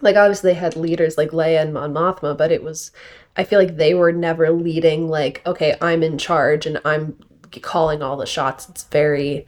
[0.00, 2.90] like obviously they had leaders like leia and mon mothma but it was
[3.36, 7.16] i feel like they were never leading like okay i'm in charge and i'm
[7.62, 9.46] calling all the shots it's very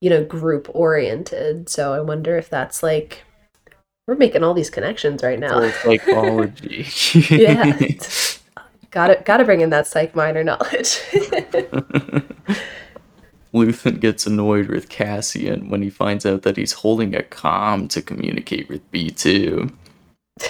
[0.00, 3.24] you know group oriented so i wonder if that's like
[4.06, 5.68] we're making all these connections right now.
[5.70, 6.86] Psychology.
[7.34, 7.76] yeah.
[8.90, 11.00] Gotta gotta bring in that psych minor knowledge.
[13.52, 18.02] Luthen gets annoyed with Cassian when he finds out that he's holding a comm to
[18.02, 19.72] communicate with B2.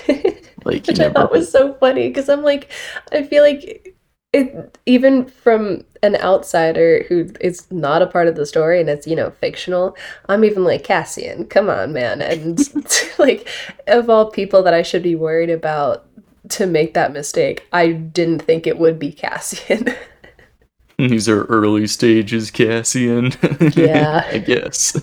[0.64, 2.72] Like, Which I thought was so funny because I'm like,
[3.12, 3.95] I feel like
[4.32, 9.06] it, even from an outsider who is not a part of the story and it's
[9.06, 9.96] you know fictional
[10.28, 12.20] i'm even like cassian come on man.
[12.20, 12.58] And
[13.18, 13.48] like
[13.86, 16.06] of all people that i should be worried about
[16.50, 19.88] to make that mistake i didn't think it would be cassian.
[20.98, 23.32] These are early stages cassian.
[23.76, 24.26] Yeah.
[24.30, 24.96] I guess.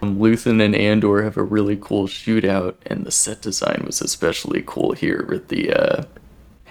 [0.00, 4.62] Um, Luthen and Andor have a really cool shootout, and the set design was especially
[4.66, 6.04] cool here with the uh,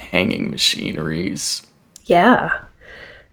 [0.03, 1.65] hanging machineries.
[2.05, 2.51] Yeah.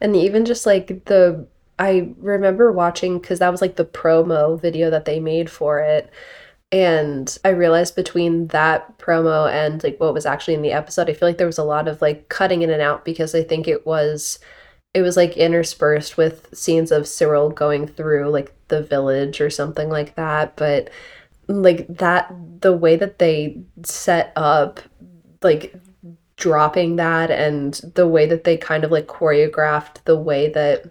[0.00, 1.46] And even just like the
[1.78, 6.10] I remember watching because that was like the promo video that they made for it.
[6.70, 11.14] And I realized between that promo and like what was actually in the episode, I
[11.14, 13.66] feel like there was a lot of like cutting in and out because I think
[13.66, 14.38] it was
[14.92, 19.88] it was like interspersed with scenes of Syril going through like the village or something
[19.88, 20.56] like that.
[20.56, 20.90] But
[21.48, 24.80] like that the way that they set up
[25.42, 25.74] like
[26.40, 30.90] dropping that and the way that they kind of like choreographed the way that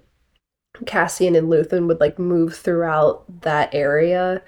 [0.86, 4.41] Cassian and Luthen would like move throughout that area.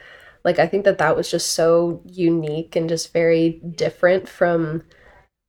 [0.46, 4.84] Like I think that that was just so unique and just very different from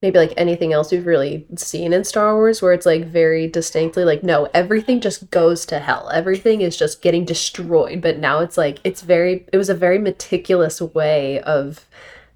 [0.01, 4.05] maybe like anything else we've really seen in Star Wars where it's like very distinctly
[4.05, 8.59] like no everything just goes to hell everything is just getting destroyed but now it's
[8.59, 11.87] like it's very it was a very meticulous way of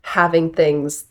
[0.03, 1.07] having things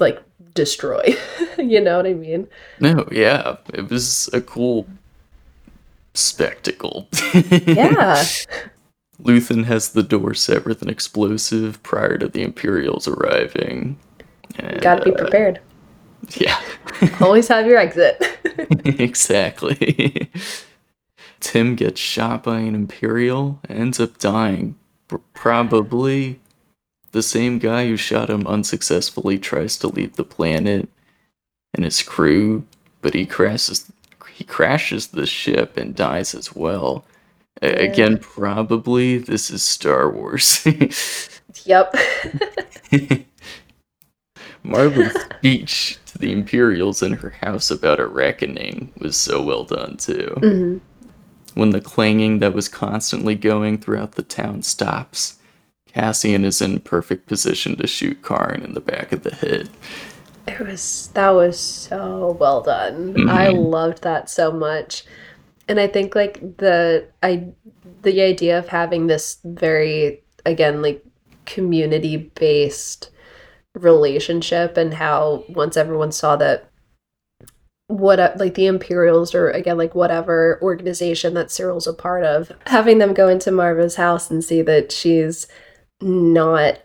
[0.00, 0.20] like
[0.54, 1.16] destroy.
[1.58, 2.48] you know what I mean?
[2.80, 3.56] No, yeah.
[3.72, 4.86] It was a cool
[6.14, 7.08] spectacle.
[7.32, 8.24] yeah.
[9.22, 13.98] Luthen has the door set with an explosive prior to the Imperials arriving.
[14.56, 15.60] And, Gotta be uh, prepared.
[16.30, 16.60] Yeah.
[17.20, 18.22] Always have your exit.
[18.84, 20.30] exactly.
[21.40, 24.76] Timm gets shot by an Imperial, ends up dying.
[25.34, 26.40] Probably
[27.14, 30.88] the same guy who shot him unsuccessfully tries to leave the planet
[31.72, 32.66] and his crew,
[33.00, 33.90] but he crashes
[34.32, 37.04] he crashes the ship and dies as well.
[37.62, 37.68] Yeah.
[37.68, 40.66] Again, probably this is Star Wars.
[41.64, 41.94] yep.
[44.64, 49.96] Marva's speech to the Imperials in her house about a reckoning was so well done
[49.98, 50.34] too.
[50.38, 50.78] Mm-hmm.
[51.54, 55.38] When the clanging that was constantly going throughout the town stops,
[55.94, 59.70] Cassian is in perfect position to shoot Karn in the back of the head.
[60.46, 63.14] It was that was so well done.
[63.14, 63.30] Mm-hmm.
[63.30, 65.04] I loved that so much.
[65.68, 67.48] And I think like the I
[68.02, 71.04] the idea of having this very again like
[71.46, 73.10] community based
[73.74, 76.70] relationship and how once everyone saw that
[77.86, 82.98] what like the Imperials or again like whatever organization that Syril's a part of, having
[82.98, 85.46] them go into Marva's house and see that she's
[86.04, 86.78] not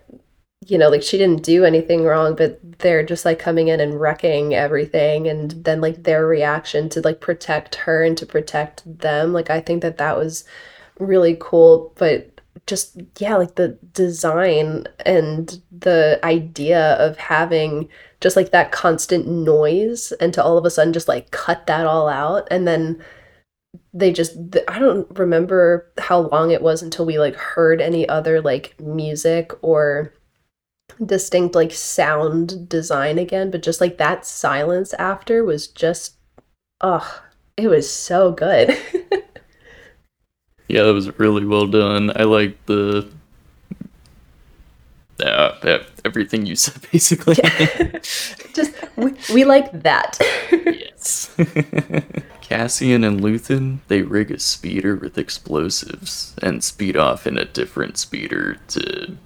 [0.65, 3.99] you know like she didn't do anything wrong but they're just like coming in and
[3.99, 9.33] wrecking everything and then like their reaction to like protect her and to protect them
[9.33, 10.45] like i think that that was
[10.99, 17.87] really cool but just yeah like the design and the idea of having
[18.21, 21.85] just like that constant noise and to all of a sudden just like cut that
[21.87, 23.01] all out and then
[23.93, 24.35] they just
[24.67, 29.51] i don't remember how long it was until we like heard any other like music
[29.61, 30.11] or
[31.05, 36.15] distinct like sound design again but just like that silence after was just
[36.81, 37.23] oh
[37.59, 38.77] it was so good.
[40.69, 42.11] Yeah that was really well done.
[42.15, 43.09] I like the
[45.19, 47.37] uh, everything you said basically.
[47.43, 47.99] Yeah.
[48.53, 50.19] just we, we like that.
[50.51, 51.18] Yes
[52.41, 57.97] Cassian and Luthen, they rig a speeder with explosives and speed off in a different
[57.97, 59.17] speeder to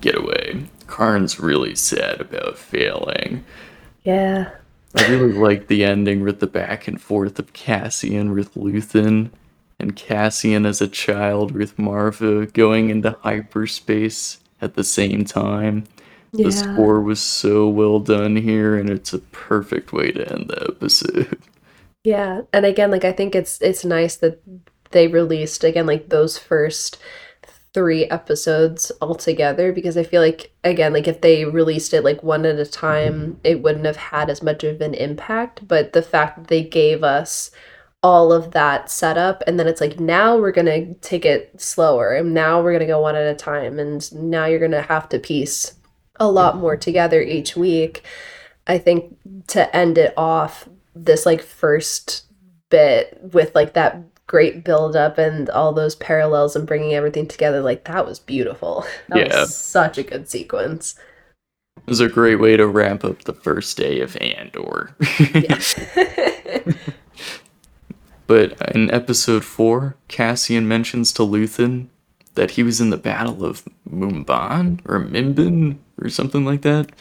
[0.00, 0.66] get away.
[0.86, 3.44] Karn's really sad about failing.
[4.04, 4.50] Yeah.
[4.94, 9.30] I really like the ending with the back and forth of Cassian with Luthen
[9.78, 15.84] and Cassian as a child with Marva going into hyperspace at the same time.
[16.32, 20.66] The score was so well done here, and it's a perfect way to end the
[20.68, 21.38] episode.
[22.08, 24.40] Yeah, and again, like I think it's it's nice that
[24.92, 26.96] they released again like those first
[27.74, 32.22] three episodes all together because I feel like again like if they released it like
[32.22, 33.32] one at a time, mm-hmm.
[33.44, 35.68] it wouldn't have had as much of an impact.
[35.68, 37.50] But the fact that they gave us
[38.02, 42.32] all of that setup and then it's like now we're gonna take it slower and
[42.32, 45.74] now we're gonna go one at a time and now you're gonna have to piece
[46.16, 46.80] a lot more mm-hmm.
[46.80, 48.02] together each week.
[48.66, 50.66] I think to end it off
[51.04, 52.24] this like first
[52.70, 57.60] bit with like that great build up and all those parallels and bringing everything together
[57.62, 59.40] like that was beautiful that Yeah.
[59.40, 60.96] was such a good sequence
[61.78, 64.94] It was a great way to ramp up the first day of Andor.
[68.26, 71.86] But in episode 4, Cassian mentions to Luthen
[72.34, 76.92] that he was in the Battle of Mumban or Mimbin or something like that,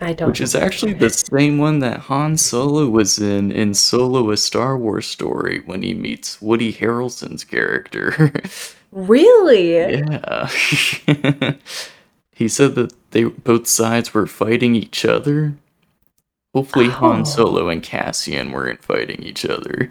[0.00, 4.30] i don't which is actually the same one that Han Solo was in in Solo
[4.30, 8.32] a Star Wars story when he meets Woody Harrelson's character.
[8.92, 10.46] really yeah.
[12.32, 15.54] he said that they both sides were fighting each other.
[16.54, 16.90] Hopefully Oh.
[16.90, 19.90] Han Solo and Cassian weren't fighting each other.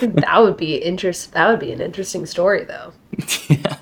[0.00, 2.92] that would be interest that would be an interesting story though
[3.48, 3.77] yeah.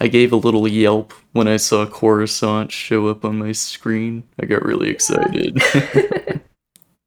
[0.00, 4.24] I gave a little yelp when I saw Coruscant show up on my screen.
[4.40, 5.60] I got really excited.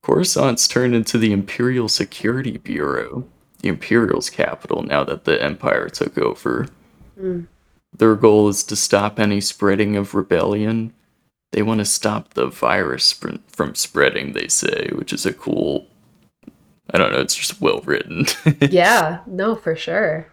[0.03, 3.25] Coruscant's turned into the Imperial Security Bureau,
[3.59, 6.67] the Imperial's capital now that the Empire took over.
[7.19, 7.47] Mm.
[7.97, 10.93] Their goal is to stop any spreading of rebellion.
[11.51, 15.87] They want to stop the virus from spreading, they say, which is a cool.
[16.93, 18.25] I don't know, it's just well written.
[18.69, 20.27] yeah no for sure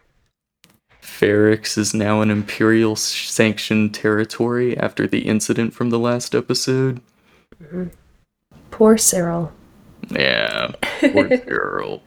[1.03, 7.01] Ferrix is now an Imperial sanctioned territory after the incident from the last episode.
[8.70, 9.51] poor syril
[10.11, 10.72] Yeah,
[11.12, 12.03] poor girl.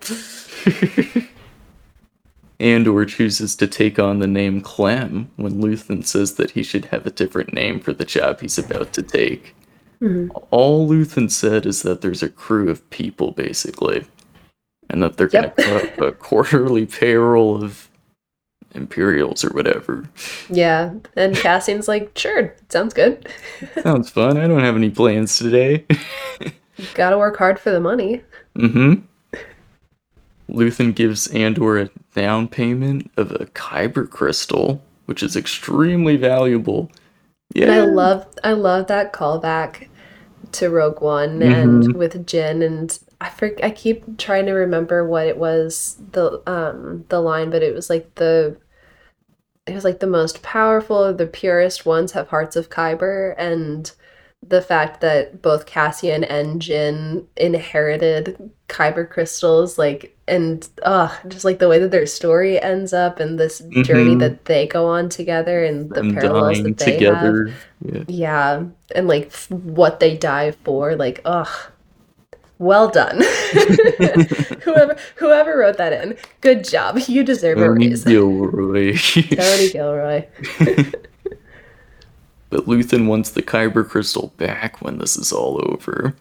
[2.60, 7.08] Andor chooses to take on the name Clem when Luthen says that he should have
[7.08, 9.56] a different name for the job he's about to take.
[10.00, 10.30] Mhm.
[10.52, 14.06] All Luthen said is that there's a crew of people, basically,
[14.90, 15.56] and that they're Yep.
[15.58, 17.88] going to cut up a quarterly payroll of
[18.74, 20.08] Imperials or whatever.
[20.50, 23.28] yeah and cassian's like sure sounds good
[23.84, 24.38] Sounds fun.
[24.38, 25.86] I don't have any plans today.
[26.94, 28.22] gotta work hard for the money
[28.56, 29.02] mm-hmm.
[30.50, 36.92] Luthen gives Andor a down payment of a kyber crystal, which is extremely valuable.
[37.54, 37.66] Yeah.
[37.68, 39.88] And I love I love that callback
[40.54, 45.28] to Rogue One and with Jyn and I for, I keep trying to remember what
[45.28, 48.58] it was the um the line but it was like the
[49.68, 53.92] it was like the most powerful the purest ones have hearts of Kyber and
[54.46, 61.60] the fact that both Cassian and Jyn inherited Kyber crystals like and uh just like
[61.60, 64.20] the way that their story ends up and this journey Mhm.
[64.20, 67.36] that they go on together and the and parallels that they have.
[67.86, 68.04] Yeah.
[68.08, 68.64] yeah,
[68.96, 71.72] and like what they die for, like ugh,
[72.62, 73.18] well done.
[74.62, 77.00] whoever whoever wrote that in, good job.
[77.08, 78.04] You deserve a Tony raise.
[78.06, 78.96] Gilroy.
[78.98, 80.26] Tony Gilroy.
[82.50, 86.16] but Luthen wants the kyber crystal back when this is all over.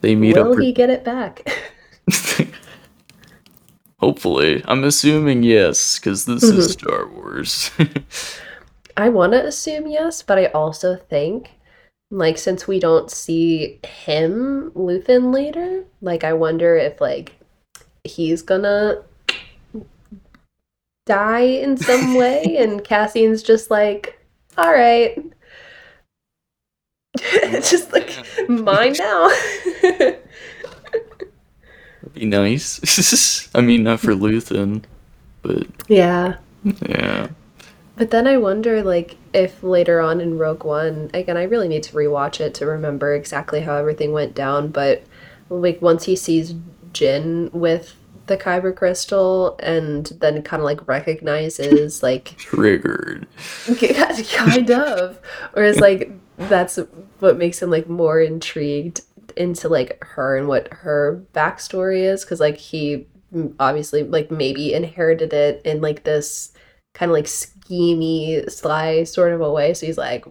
[0.00, 0.54] They meet Will up.
[0.56, 1.46] for- he get it back?
[3.98, 6.58] Hopefully, I'm assuming yes, because this Mm-hmm.
[6.58, 7.70] is Star Wars.
[8.96, 11.50] I want to assume yes, but I also think,
[12.10, 17.36] like, since we don't see him, Luthen, later, like, I wonder if, like,
[18.04, 19.02] he's gonna
[21.06, 24.18] die in some way, and Cassian's just like,
[24.58, 25.22] all right.
[27.62, 28.10] just like,
[28.48, 29.28] mine now.
[29.82, 30.20] That'd
[32.14, 33.50] be nice.
[33.54, 34.82] I mean, not for Luthen,
[35.42, 36.36] but yeah.
[36.88, 37.28] yeah.
[38.00, 41.82] But then I wonder, like, if later on in Rogue One, again, I really need
[41.82, 44.68] to rewatch it to remember exactly how everything went down.
[44.68, 45.04] But
[45.50, 46.54] like, once he sees
[46.94, 47.94] Jyn with
[48.24, 53.26] the Kyber crystal, and then kind of like recognizes, like, Triggered.
[54.32, 55.20] kind of,
[55.54, 56.78] or is like that's
[57.18, 59.02] what makes him like more intrigued
[59.36, 64.72] into like her and what her backstory is, because like he mm, obviously like maybe
[64.72, 66.52] inherited it in like this
[66.94, 67.28] kind of like
[67.70, 69.74] schemy, sly sort of a way.
[69.74, 70.24] So he's like,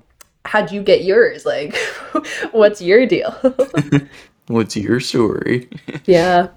[0.45, 1.45] how'd you get yours?
[1.45, 1.75] Like,
[2.51, 3.35] what's your deal?
[4.47, 5.69] What's your story?
[6.05, 6.47] yeah.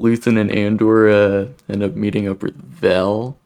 [0.00, 3.38] Luthen and Andor uh, end up meeting up with Vel.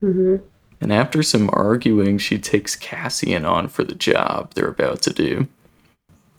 [0.00, 0.36] hmm
[0.80, 5.46] And after some arguing, she takes Cassian on for the job they're about to do.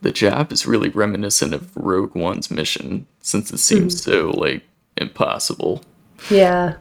[0.02, 4.62] The job is really reminiscent of Rogue One's mission, since it seems so, like,
[4.98, 5.82] impossible.
[6.30, 6.76] Yeah.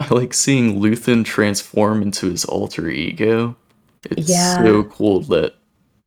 [0.10, 3.56] I like seeing Luthen transform into his alter ego.
[4.04, 4.62] It's Yeah.
[4.62, 5.54] so cool that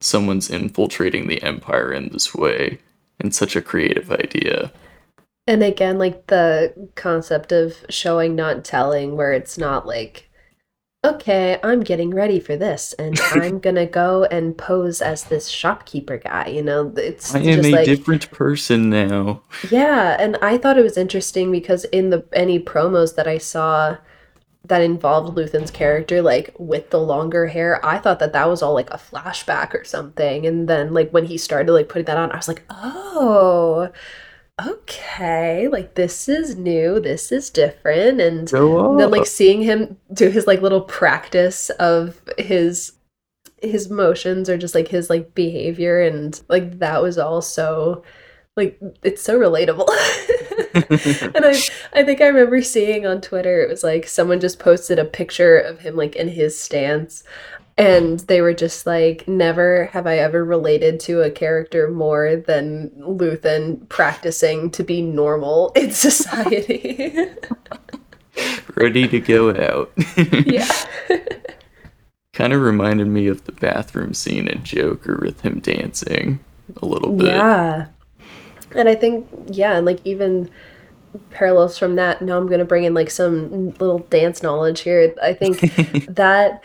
[0.01, 2.79] someone's infiltrating the Empire in this way,
[3.19, 4.71] and such a creative idea.
[5.47, 10.29] And again, like the concept of showing, not telling, where it's not like,
[11.03, 16.17] okay, I'm getting ready for this, and I'm gonna go and pose as this shopkeeper
[16.17, 16.47] guy.
[16.47, 19.41] You know, it's I am a like, different person now.
[19.69, 20.17] yeah.
[20.19, 23.97] And I thought it was interesting because in the any promos that I saw
[24.65, 28.73] that involved Luthen's character, like with the longer hair, I thought that that was all
[28.73, 30.45] like a flashback or something.
[30.45, 33.91] And then, like when he started like putting that on, I was like, oh.
[34.61, 38.47] Okay, like this is new, this is different, and
[38.99, 42.93] then like seeing him do his like little practice of his
[43.63, 46.01] his motions or just like his like behavior.
[46.01, 48.03] And like that was all so
[48.55, 49.87] like it's so relatable.
[50.75, 51.53] And i
[51.93, 55.57] i think i remember seeing on twitter it was like someone just posted a picture
[55.57, 57.23] of him like in his stance
[57.77, 62.89] and they were just like never have i ever related to a character more than
[62.99, 67.27] luthen practicing to be normal in society
[68.75, 69.91] Ready to go out.
[70.45, 70.71] yeah
[72.33, 76.39] kind of reminded me of the bathroom scene in Joker with him dancing
[76.81, 77.27] a little bit.
[77.27, 77.87] Yeah.
[78.75, 80.49] And I think, yeah, and like even
[81.29, 85.13] parallels from that, now I'm going to bring in like some little dance knowledge here.
[85.21, 85.59] I think
[86.09, 86.63] that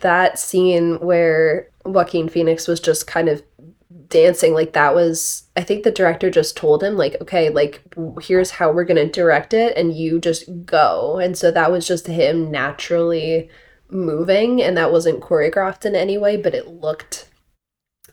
[0.00, 3.42] that scene where Joaquin Phoenix was just kind of
[4.08, 7.80] dancing like that was I think the director just told him like okay like
[8.20, 11.86] here's how we're going to direct it and you just go and so that was
[11.86, 13.48] just him naturally
[13.88, 17.28] moving and that wasn't choreographed in any way but it looked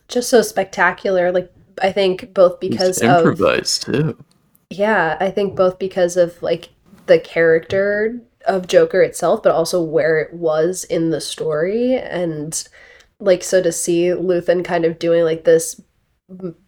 [0.06, 1.52] just so spectacular like
[1.82, 4.16] I think both It's because of improvised too.
[4.70, 6.70] yeah, I think both because of like
[7.06, 11.96] the character of Joker itself, but also where it was in the story.
[11.96, 12.66] And
[13.20, 15.80] like, so to see Luthen kind of doing like this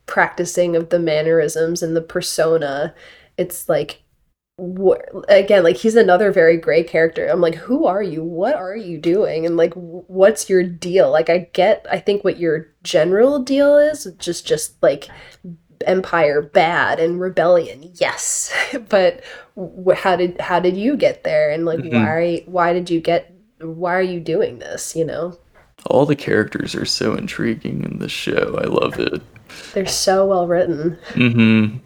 [0.07, 2.95] practicing of the mannerisms and the persona,
[3.37, 4.03] it's like,
[4.59, 4.99] wh-
[5.29, 7.27] again, like he's another very gray character.
[7.27, 8.25] I'm like, who are you?
[8.25, 9.47] What are you doing?
[9.47, 11.11] And like, what's your deal?
[11.11, 15.09] Like, I get, I think what your general deal is, just, just like,
[15.87, 18.53] empire bad and rebellion yes
[18.89, 19.22] but
[19.97, 21.93] how did how did you get there and like Mhm.
[21.93, 25.39] why why did you get why are you doing this you know
[25.87, 28.59] All the characters are so intriguing in the show.
[28.62, 29.22] I love it.
[29.72, 31.76] they're so well written hmm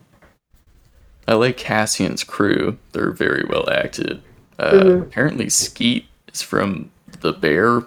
[1.27, 2.77] I like Cassian's crew.
[2.93, 4.21] They're very well acted.
[4.59, 5.03] Uh, Mhm.
[5.05, 6.91] Apparently, Skeen is from
[7.23, 7.83] The Bear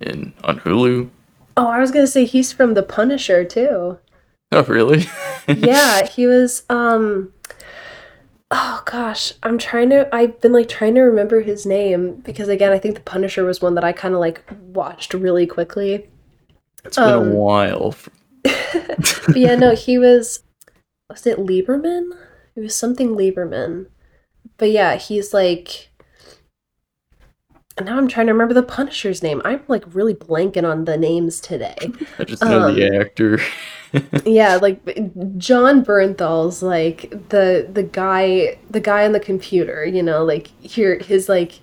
[0.00, 1.10] in on Hulu.
[1.56, 3.98] oh i was gonna say he's from the punisher too
[4.54, 5.06] Oh, really?
[5.48, 7.32] yeah he was um
[8.50, 12.72] oh gosh i'm trying to i've been like trying to remember his name because again
[12.72, 16.08] i think the punisher was one that i kind of like watched really quickly
[16.84, 17.94] It's been Um, a while.
[19.26, 20.42] But yeah, no, he was
[21.10, 22.10] was it Lieberman?
[22.56, 23.86] It was something Lieberman.
[24.58, 25.90] But yeah, he's like
[27.80, 29.40] now I'm trying to remember the Punisher's name.
[29.44, 31.92] I'm like really blanking on the names today.
[32.18, 33.40] I just know the um, actor.
[34.24, 34.84] Yeah, like
[35.38, 40.98] Jon Bernthal's like the the guy the guy on the computer, you know, like here
[40.98, 41.60] his like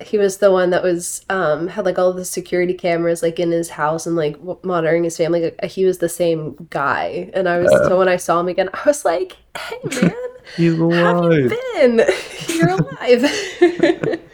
[0.00, 3.52] he was the one that was um had like all the security cameras like in
[3.52, 7.30] his house and like monitoring his family like, he was the same guy.
[7.34, 10.12] And i was so when i saw him again i was like hey man
[10.56, 12.04] He's how have you been?
[12.48, 14.20] You're alive.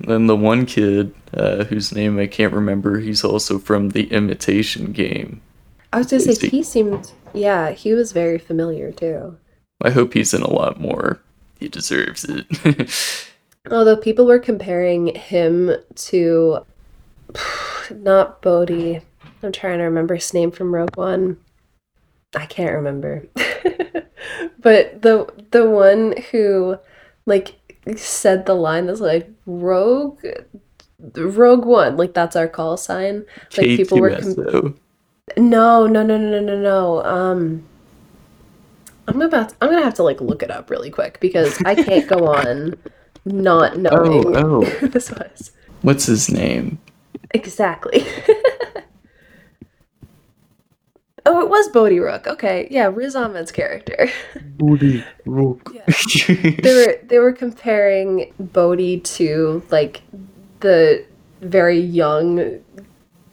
[0.00, 4.92] Then the one kid, uh, whose name I can't remember, he's also from The Imitation
[4.92, 5.42] Game.
[5.92, 9.36] I was gonna say he- seemed yeah he was very familiar too
[9.80, 11.20] I hope he's in a lot more.
[11.58, 12.90] He deserves it.
[13.70, 16.64] Although people were comparing him to
[17.90, 19.00] not Bodhi.
[19.42, 21.36] I'm trying to remember his name from Rogue One.
[22.34, 23.24] I can't remember.
[24.58, 26.78] but the the one who
[27.26, 27.54] like
[27.96, 30.24] said the line that's like Rogue
[31.14, 33.24] Rogue One, like that's our call sign.
[33.56, 34.78] Like people were com- K2SO.
[35.36, 37.04] No, no, no, no, no, no, no.
[37.04, 37.64] Um
[39.06, 41.74] I'm about To, I'm gonna have to like look it up really quick because I
[41.74, 42.74] can't go on
[43.24, 44.64] not knowing Oh, oh.
[44.80, 45.52] who this was.
[45.82, 46.78] What's his name?
[47.32, 48.04] Exactly.
[51.26, 52.26] oh, it was Bodhi Rook.
[52.26, 54.08] Okay, yeah, Riz Ahmed's character.
[54.56, 55.72] Bodhi Rook.
[56.26, 60.02] they were they were comparing Bodhi to like
[60.60, 61.04] the
[61.40, 62.60] very young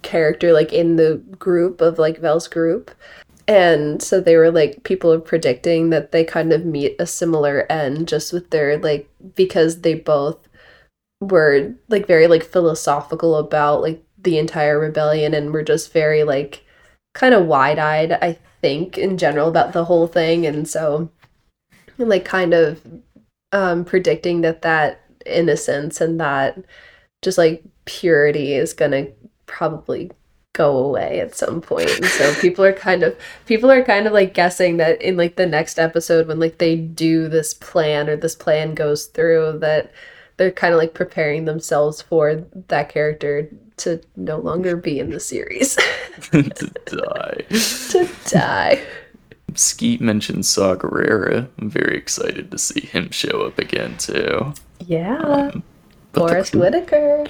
[0.05, 2.91] character like in the group of like Vel's group.
[3.47, 7.69] And so they were like people are predicting that they kind of meet a similar
[7.69, 10.47] end just with their like because they both
[11.19, 16.63] were like very like philosophical about like the entire rebellion and were just very like
[17.13, 21.09] kind of wide-eyed I think in general about the whole thing and so
[21.97, 22.81] like kind of
[23.51, 26.57] um predicting that that innocence and that
[27.21, 29.11] just like purity is going to
[29.45, 30.11] probably
[30.53, 31.89] go away at some point.
[31.97, 33.15] And so people are kind of
[33.45, 36.75] people are kind of like guessing that in like the next episode when like they
[36.77, 39.91] do this plan or this plan goes through that
[40.37, 45.19] they're kind of like preparing themselves for that character to no longer be in the
[45.19, 45.75] series.
[46.31, 46.43] to
[46.85, 47.45] die.
[47.49, 48.81] to die.
[49.53, 51.47] Skeen mentioned Saw Gerrera.
[51.59, 54.53] I'm very excited to see him show up again too.
[54.79, 55.17] Yeah.
[55.19, 55.63] Um,
[56.13, 57.25] the Forest crew- Whitaker.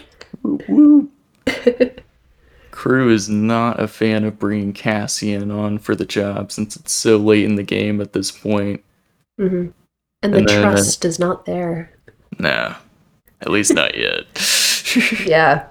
[2.71, 7.17] Crew is not a fan of bringing Cassian on for the job since it's so
[7.17, 8.83] late in the game at this point.
[9.37, 9.67] hmm
[10.21, 11.91] And the And then- trust is not there.
[12.37, 12.75] Nah,
[13.41, 14.25] at least not yet.
[15.25, 15.67] Yeah.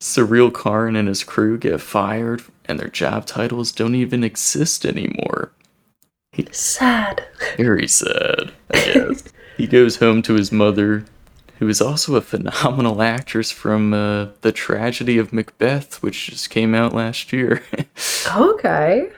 [0.00, 5.52] Syril Karn and his crew get fired, and their job titles don't even exist anymore.
[6.50, 7.24] Sad.
[7.56, 9.22] Very sad, I guess.
[9.56, 11.04] he goes home to his mother,
[11.64, 16.74] who is also a phenomenal actress from uh, The Tragedy of Macbeth, which just came
[16.74, 17.62] out last year.
[18.36, 19.10] Okay.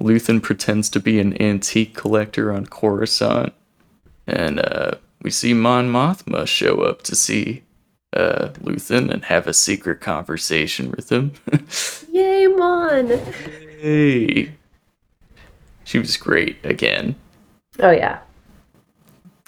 [0.00, 3.52] Luthen pretends to be an antique collector on Coruscant,
[4.26, 7.64] and uh, we see Mon Mothma show up to see
[8.14, 11.32] uh, Luthen and have a secret conversation with him.
[12.12, 13.08] Yay, Mon.
[13.80, 14.52] hey!
[15.84, 17.16] She was great again.
[17.80, 18.20] Oh yeah.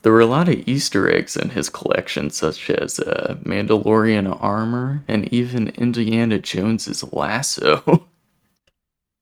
[0.02, 5.04] There were a lot of Easter eggs in his collection, such as uh, Mandalorian armor
[5.06, 8.06] and even Indiana Jones's lasso.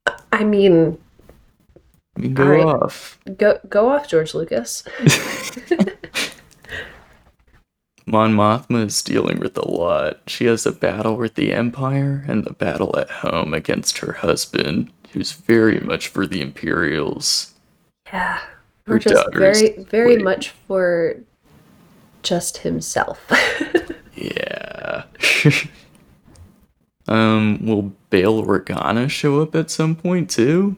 [0.33, 0.99] I mean,
[2.16, 2.64] I mean, go Alright.
[2.64, 3.18] off.
[3.37, 4.83] go go off, George Lucas.
[8.07, 10.20] Mon Mothma is dealing with a lot.
[10.26, 14.91] She has a battle with the Empire and the battle at home against her husband,
[15.12, 17.55] who's very much for the Imperials.
[18.12, 18.41] Yeah.
[18.91, 21.16] Her Or just daughter's very very much for
[22.22, 23.30] just himself.
[24.20, 25.05] Yeah.
[27.09, 30.76] um, will Bail Organa show up at some point too?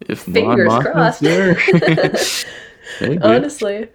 [0.00, 2.46] If Mon Fingers Mothma's crossed.
[3.00, 3.18] there.
[3.22, 3.88] Honestly.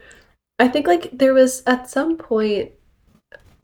[0.60, 2.72] I think like there was at some point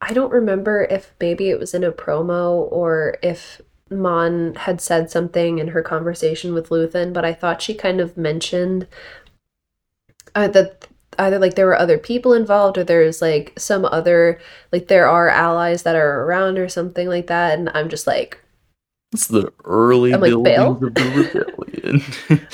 [0.02, 5.10] I don't remember if maybe it was in a promo or if Mon had said
[5.10, 8.88] something in her conversation with Luthen, but I thought she kind of mentioned
[10.36, 14.40] uh, that either like there were other people involved or there's like some other
[14.72, 18.40] like there are allies that are around or something like that and I'm just like
[19.14, 20.74] It's the early I'm like, Bail?
[20.74, 22.02] of the rebellion.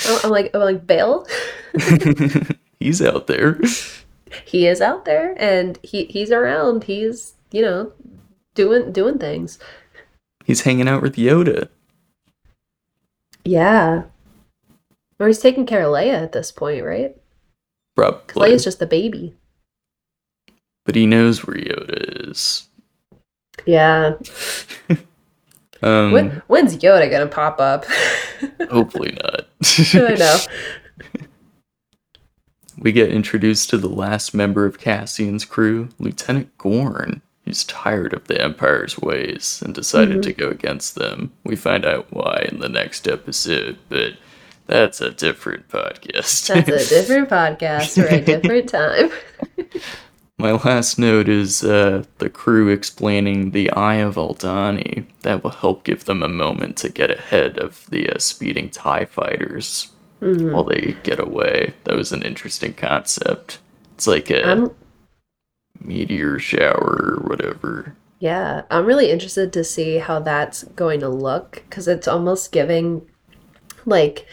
[0.24, 1.28] I'm like I'm like Bail
[2.80, 3.60] He's out there.
[4.46, 7.92] he is out there and he he's around he's you know
[8.56, 9.60] doing doing things
[10.46, 11.70] He's hanging out with Yoda.
[13.44, 14.04] yeah
[15.20, 17.16] or he's taking care of Leia at this point right
[17.96, 18.52] Probably.
[18.52, 19.34] Leia's just the baby
[20.86, 22.68] but he knows where Yoda is.
[23.66, 24.14] yeah
[25.84, 27.86] Um, when when's Yoda gonna pop up
[28.72, 29.48] hopefully not.
[29.94, 30.38] I know
[32.80, 38.28] We get introduced to the last member of Cassian's crew, Lieutenant Gorn, who's tired of
[38.28, 40.24] the Empire's ways and decided Mhm.
[40.24, 41.32] to go against them.
[41.44, 44.14] We find out why in the next episode, but
[44.68, 46.48] that's a different podcast.
[46.48, 49.10] that's a different podcast for a different time
[50.38, 55.06] My last note is uh, the crew explaining the Eye of Aldhani.
[55.22, 59.06] That will help give them a moment to get ahead of the uh, speeding TIE
[59.06, 59.92] fighters
[60.22, 60.52] Mhm.
[60.52, 61.74] while they get away.
[61.86, 63.60] That was an interesting concept.
[63.94, 64.72] It's like a I'm
[65.80, 67.96] meteor shower or whatever.
[68.20, 73.08] Yeah, I'm really interested to see how that's going to look because it's almost giving
[73.86, 74.26] like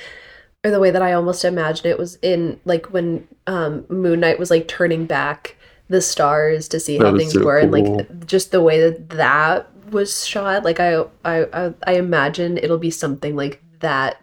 [0.65, 4.39] or the way that I almost imagine it was in like when um Moon Knight
[4.39, 5.57] was like turning back
[5.89, 9.11] the stars to see That how things so were and like just the way that
[9.11, 14.23] that was shot like I I I, I imagine it'll be something like that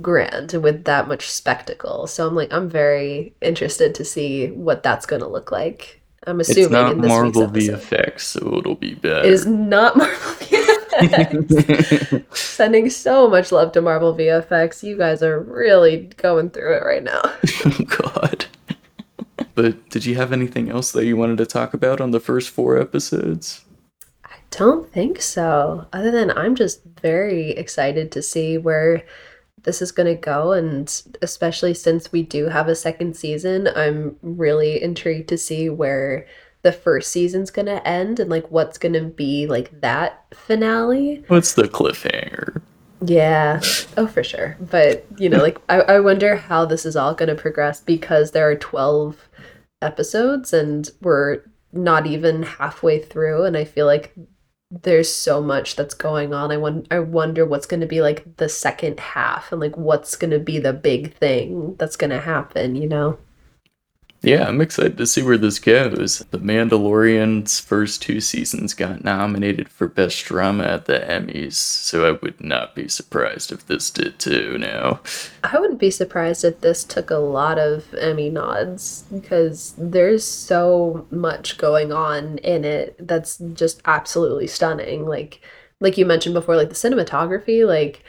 [0.00, 2.06] grand with that much spectacle.
[2.06, 6.00] So I'm like I'm very interested to see what that's going to look like.
[6.26, 7.48] I'm assuming it's not in this Marvel.
[7.48, 9.26] VFX, so it'll be better.
[9.26, 10.61] It is not Marvel VFX.
[12.34, 14.82] Sending so much love to Marvel VFX.
[14.82, 17.20] You guys are really going through it right now.
[17.66, 18.46] oh God.
[19.54, 22.50] But did you have anything else that you wanted to talk about on the first
[22.50, 23.64] four episodes?
[24.24, 25.86] I don't think so.
[25.92, 29.04] Other than I'm just very excited to see where
[29.64, 30.52] this is going to go.
[30.52, 36.26] And especially since we do have a second season, I'm really intrigued to see where
[36.62, 41.24] the first season's to end and like what's to be like that finale.
[41.26, 42.62] What's the cliffhanger?
[43.04, 43.60] Yeah.
[43.96, 44.56] Oh, for sure.
[44.60, 48.30] But, you know, like, I, I wonder how this is all going to progress because
[48.30, 49.28] there are 12
[49.80, 51.42] episodes and we're
[51.72, 53.44] not even halfway through.
[53.44, 54.14] And I feel like
[54.70, 56.52] there's so much that's going on.
[56.52, 60.14] I, won- I wonder what's going to be like the second half and like what's
[60.14, 63.18] going to be the big thing that's going to happen, you know?
[64.22, 66.20] Yeah, I'm excited to see where this goes.
[66.30, 72.12] The Mandalorian's first two seasons got nominated for Best Drama at the Emmys, so I
[72.12, 75.00] would not be surprised if this did too now.
[75.42, 81.04] I wouldn't be surprised if this took a lot of Emmy nods because there's so
[81.10, 85.04] much going on in it that's just absolutely stunning.
[85.04, 85.40] Like
[85.80, 88.04] like you mentioned before, like the cinematography, like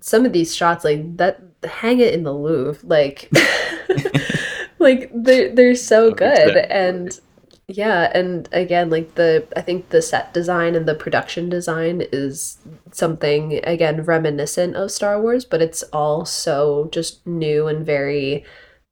[0.00, 2.78] some of these shots like that hang it in the Louvre.
[2.88, 3.30] Like
[4.84, 7.20] like they're they're so good and
[7.66, 12.58] yeah and again like the i think the set design and the production design is
[12.92, 18.44] something again reminiscent of star wars but it's all so just new and very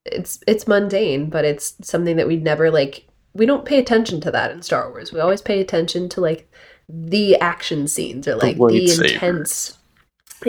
[0.07, 4.31] it's it's mundane but it's something that we never like we don't pay attention to
[4.31, 5.13] that in star wars.
[5.13, 6.51] We always pay attention to like
[6.89, 9.79] the action scenes or like the, the intense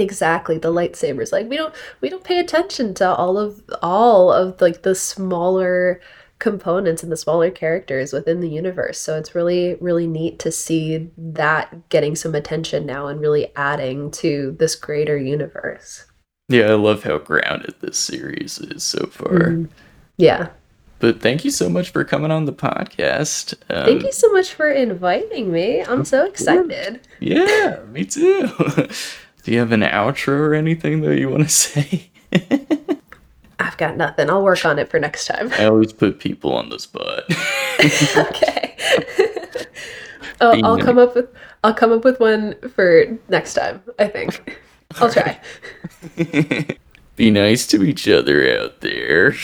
[0.02, 4.60] exactly the lightsabers like we don't we don't pay attention to all of all of
[4.62, 6.02] like the smaller
[6.40, 11.10] components and the smaller characters within the universe so it's really really neat to see
[11.18, 16.06] that getting some attention now and really adding to this greater universe
[16.50, 19.70] yeah i love how grounded this series is so far mm.
[20.18, 20.50] yeah
[21.04, 23.56] but thank you so much for coming on the podcast.
[23.70, 25.82] Um, thank you so much for inviting me.
[25.82, 27.06] I'm so excited.
[27.20, 28.50] Yeah, me too.
[29.44, 32.10] Do you have an outro or anything that you want to say?
[33.60, 34.30] I've got nothing.
[34.30, 35.52] I'll work on it for next time.
[35.54, 37.24] I always put people on the spot.
[38.30, 38.76] okay.
[40.42, 41.30] I'll, I'll come up with
[41.64, 43.82] I'll come up with one for next time.
[44.00, 44.60] I think
[44.96, 45.40] I'll try.
[47.16, 49.36] Be nice to each other out there.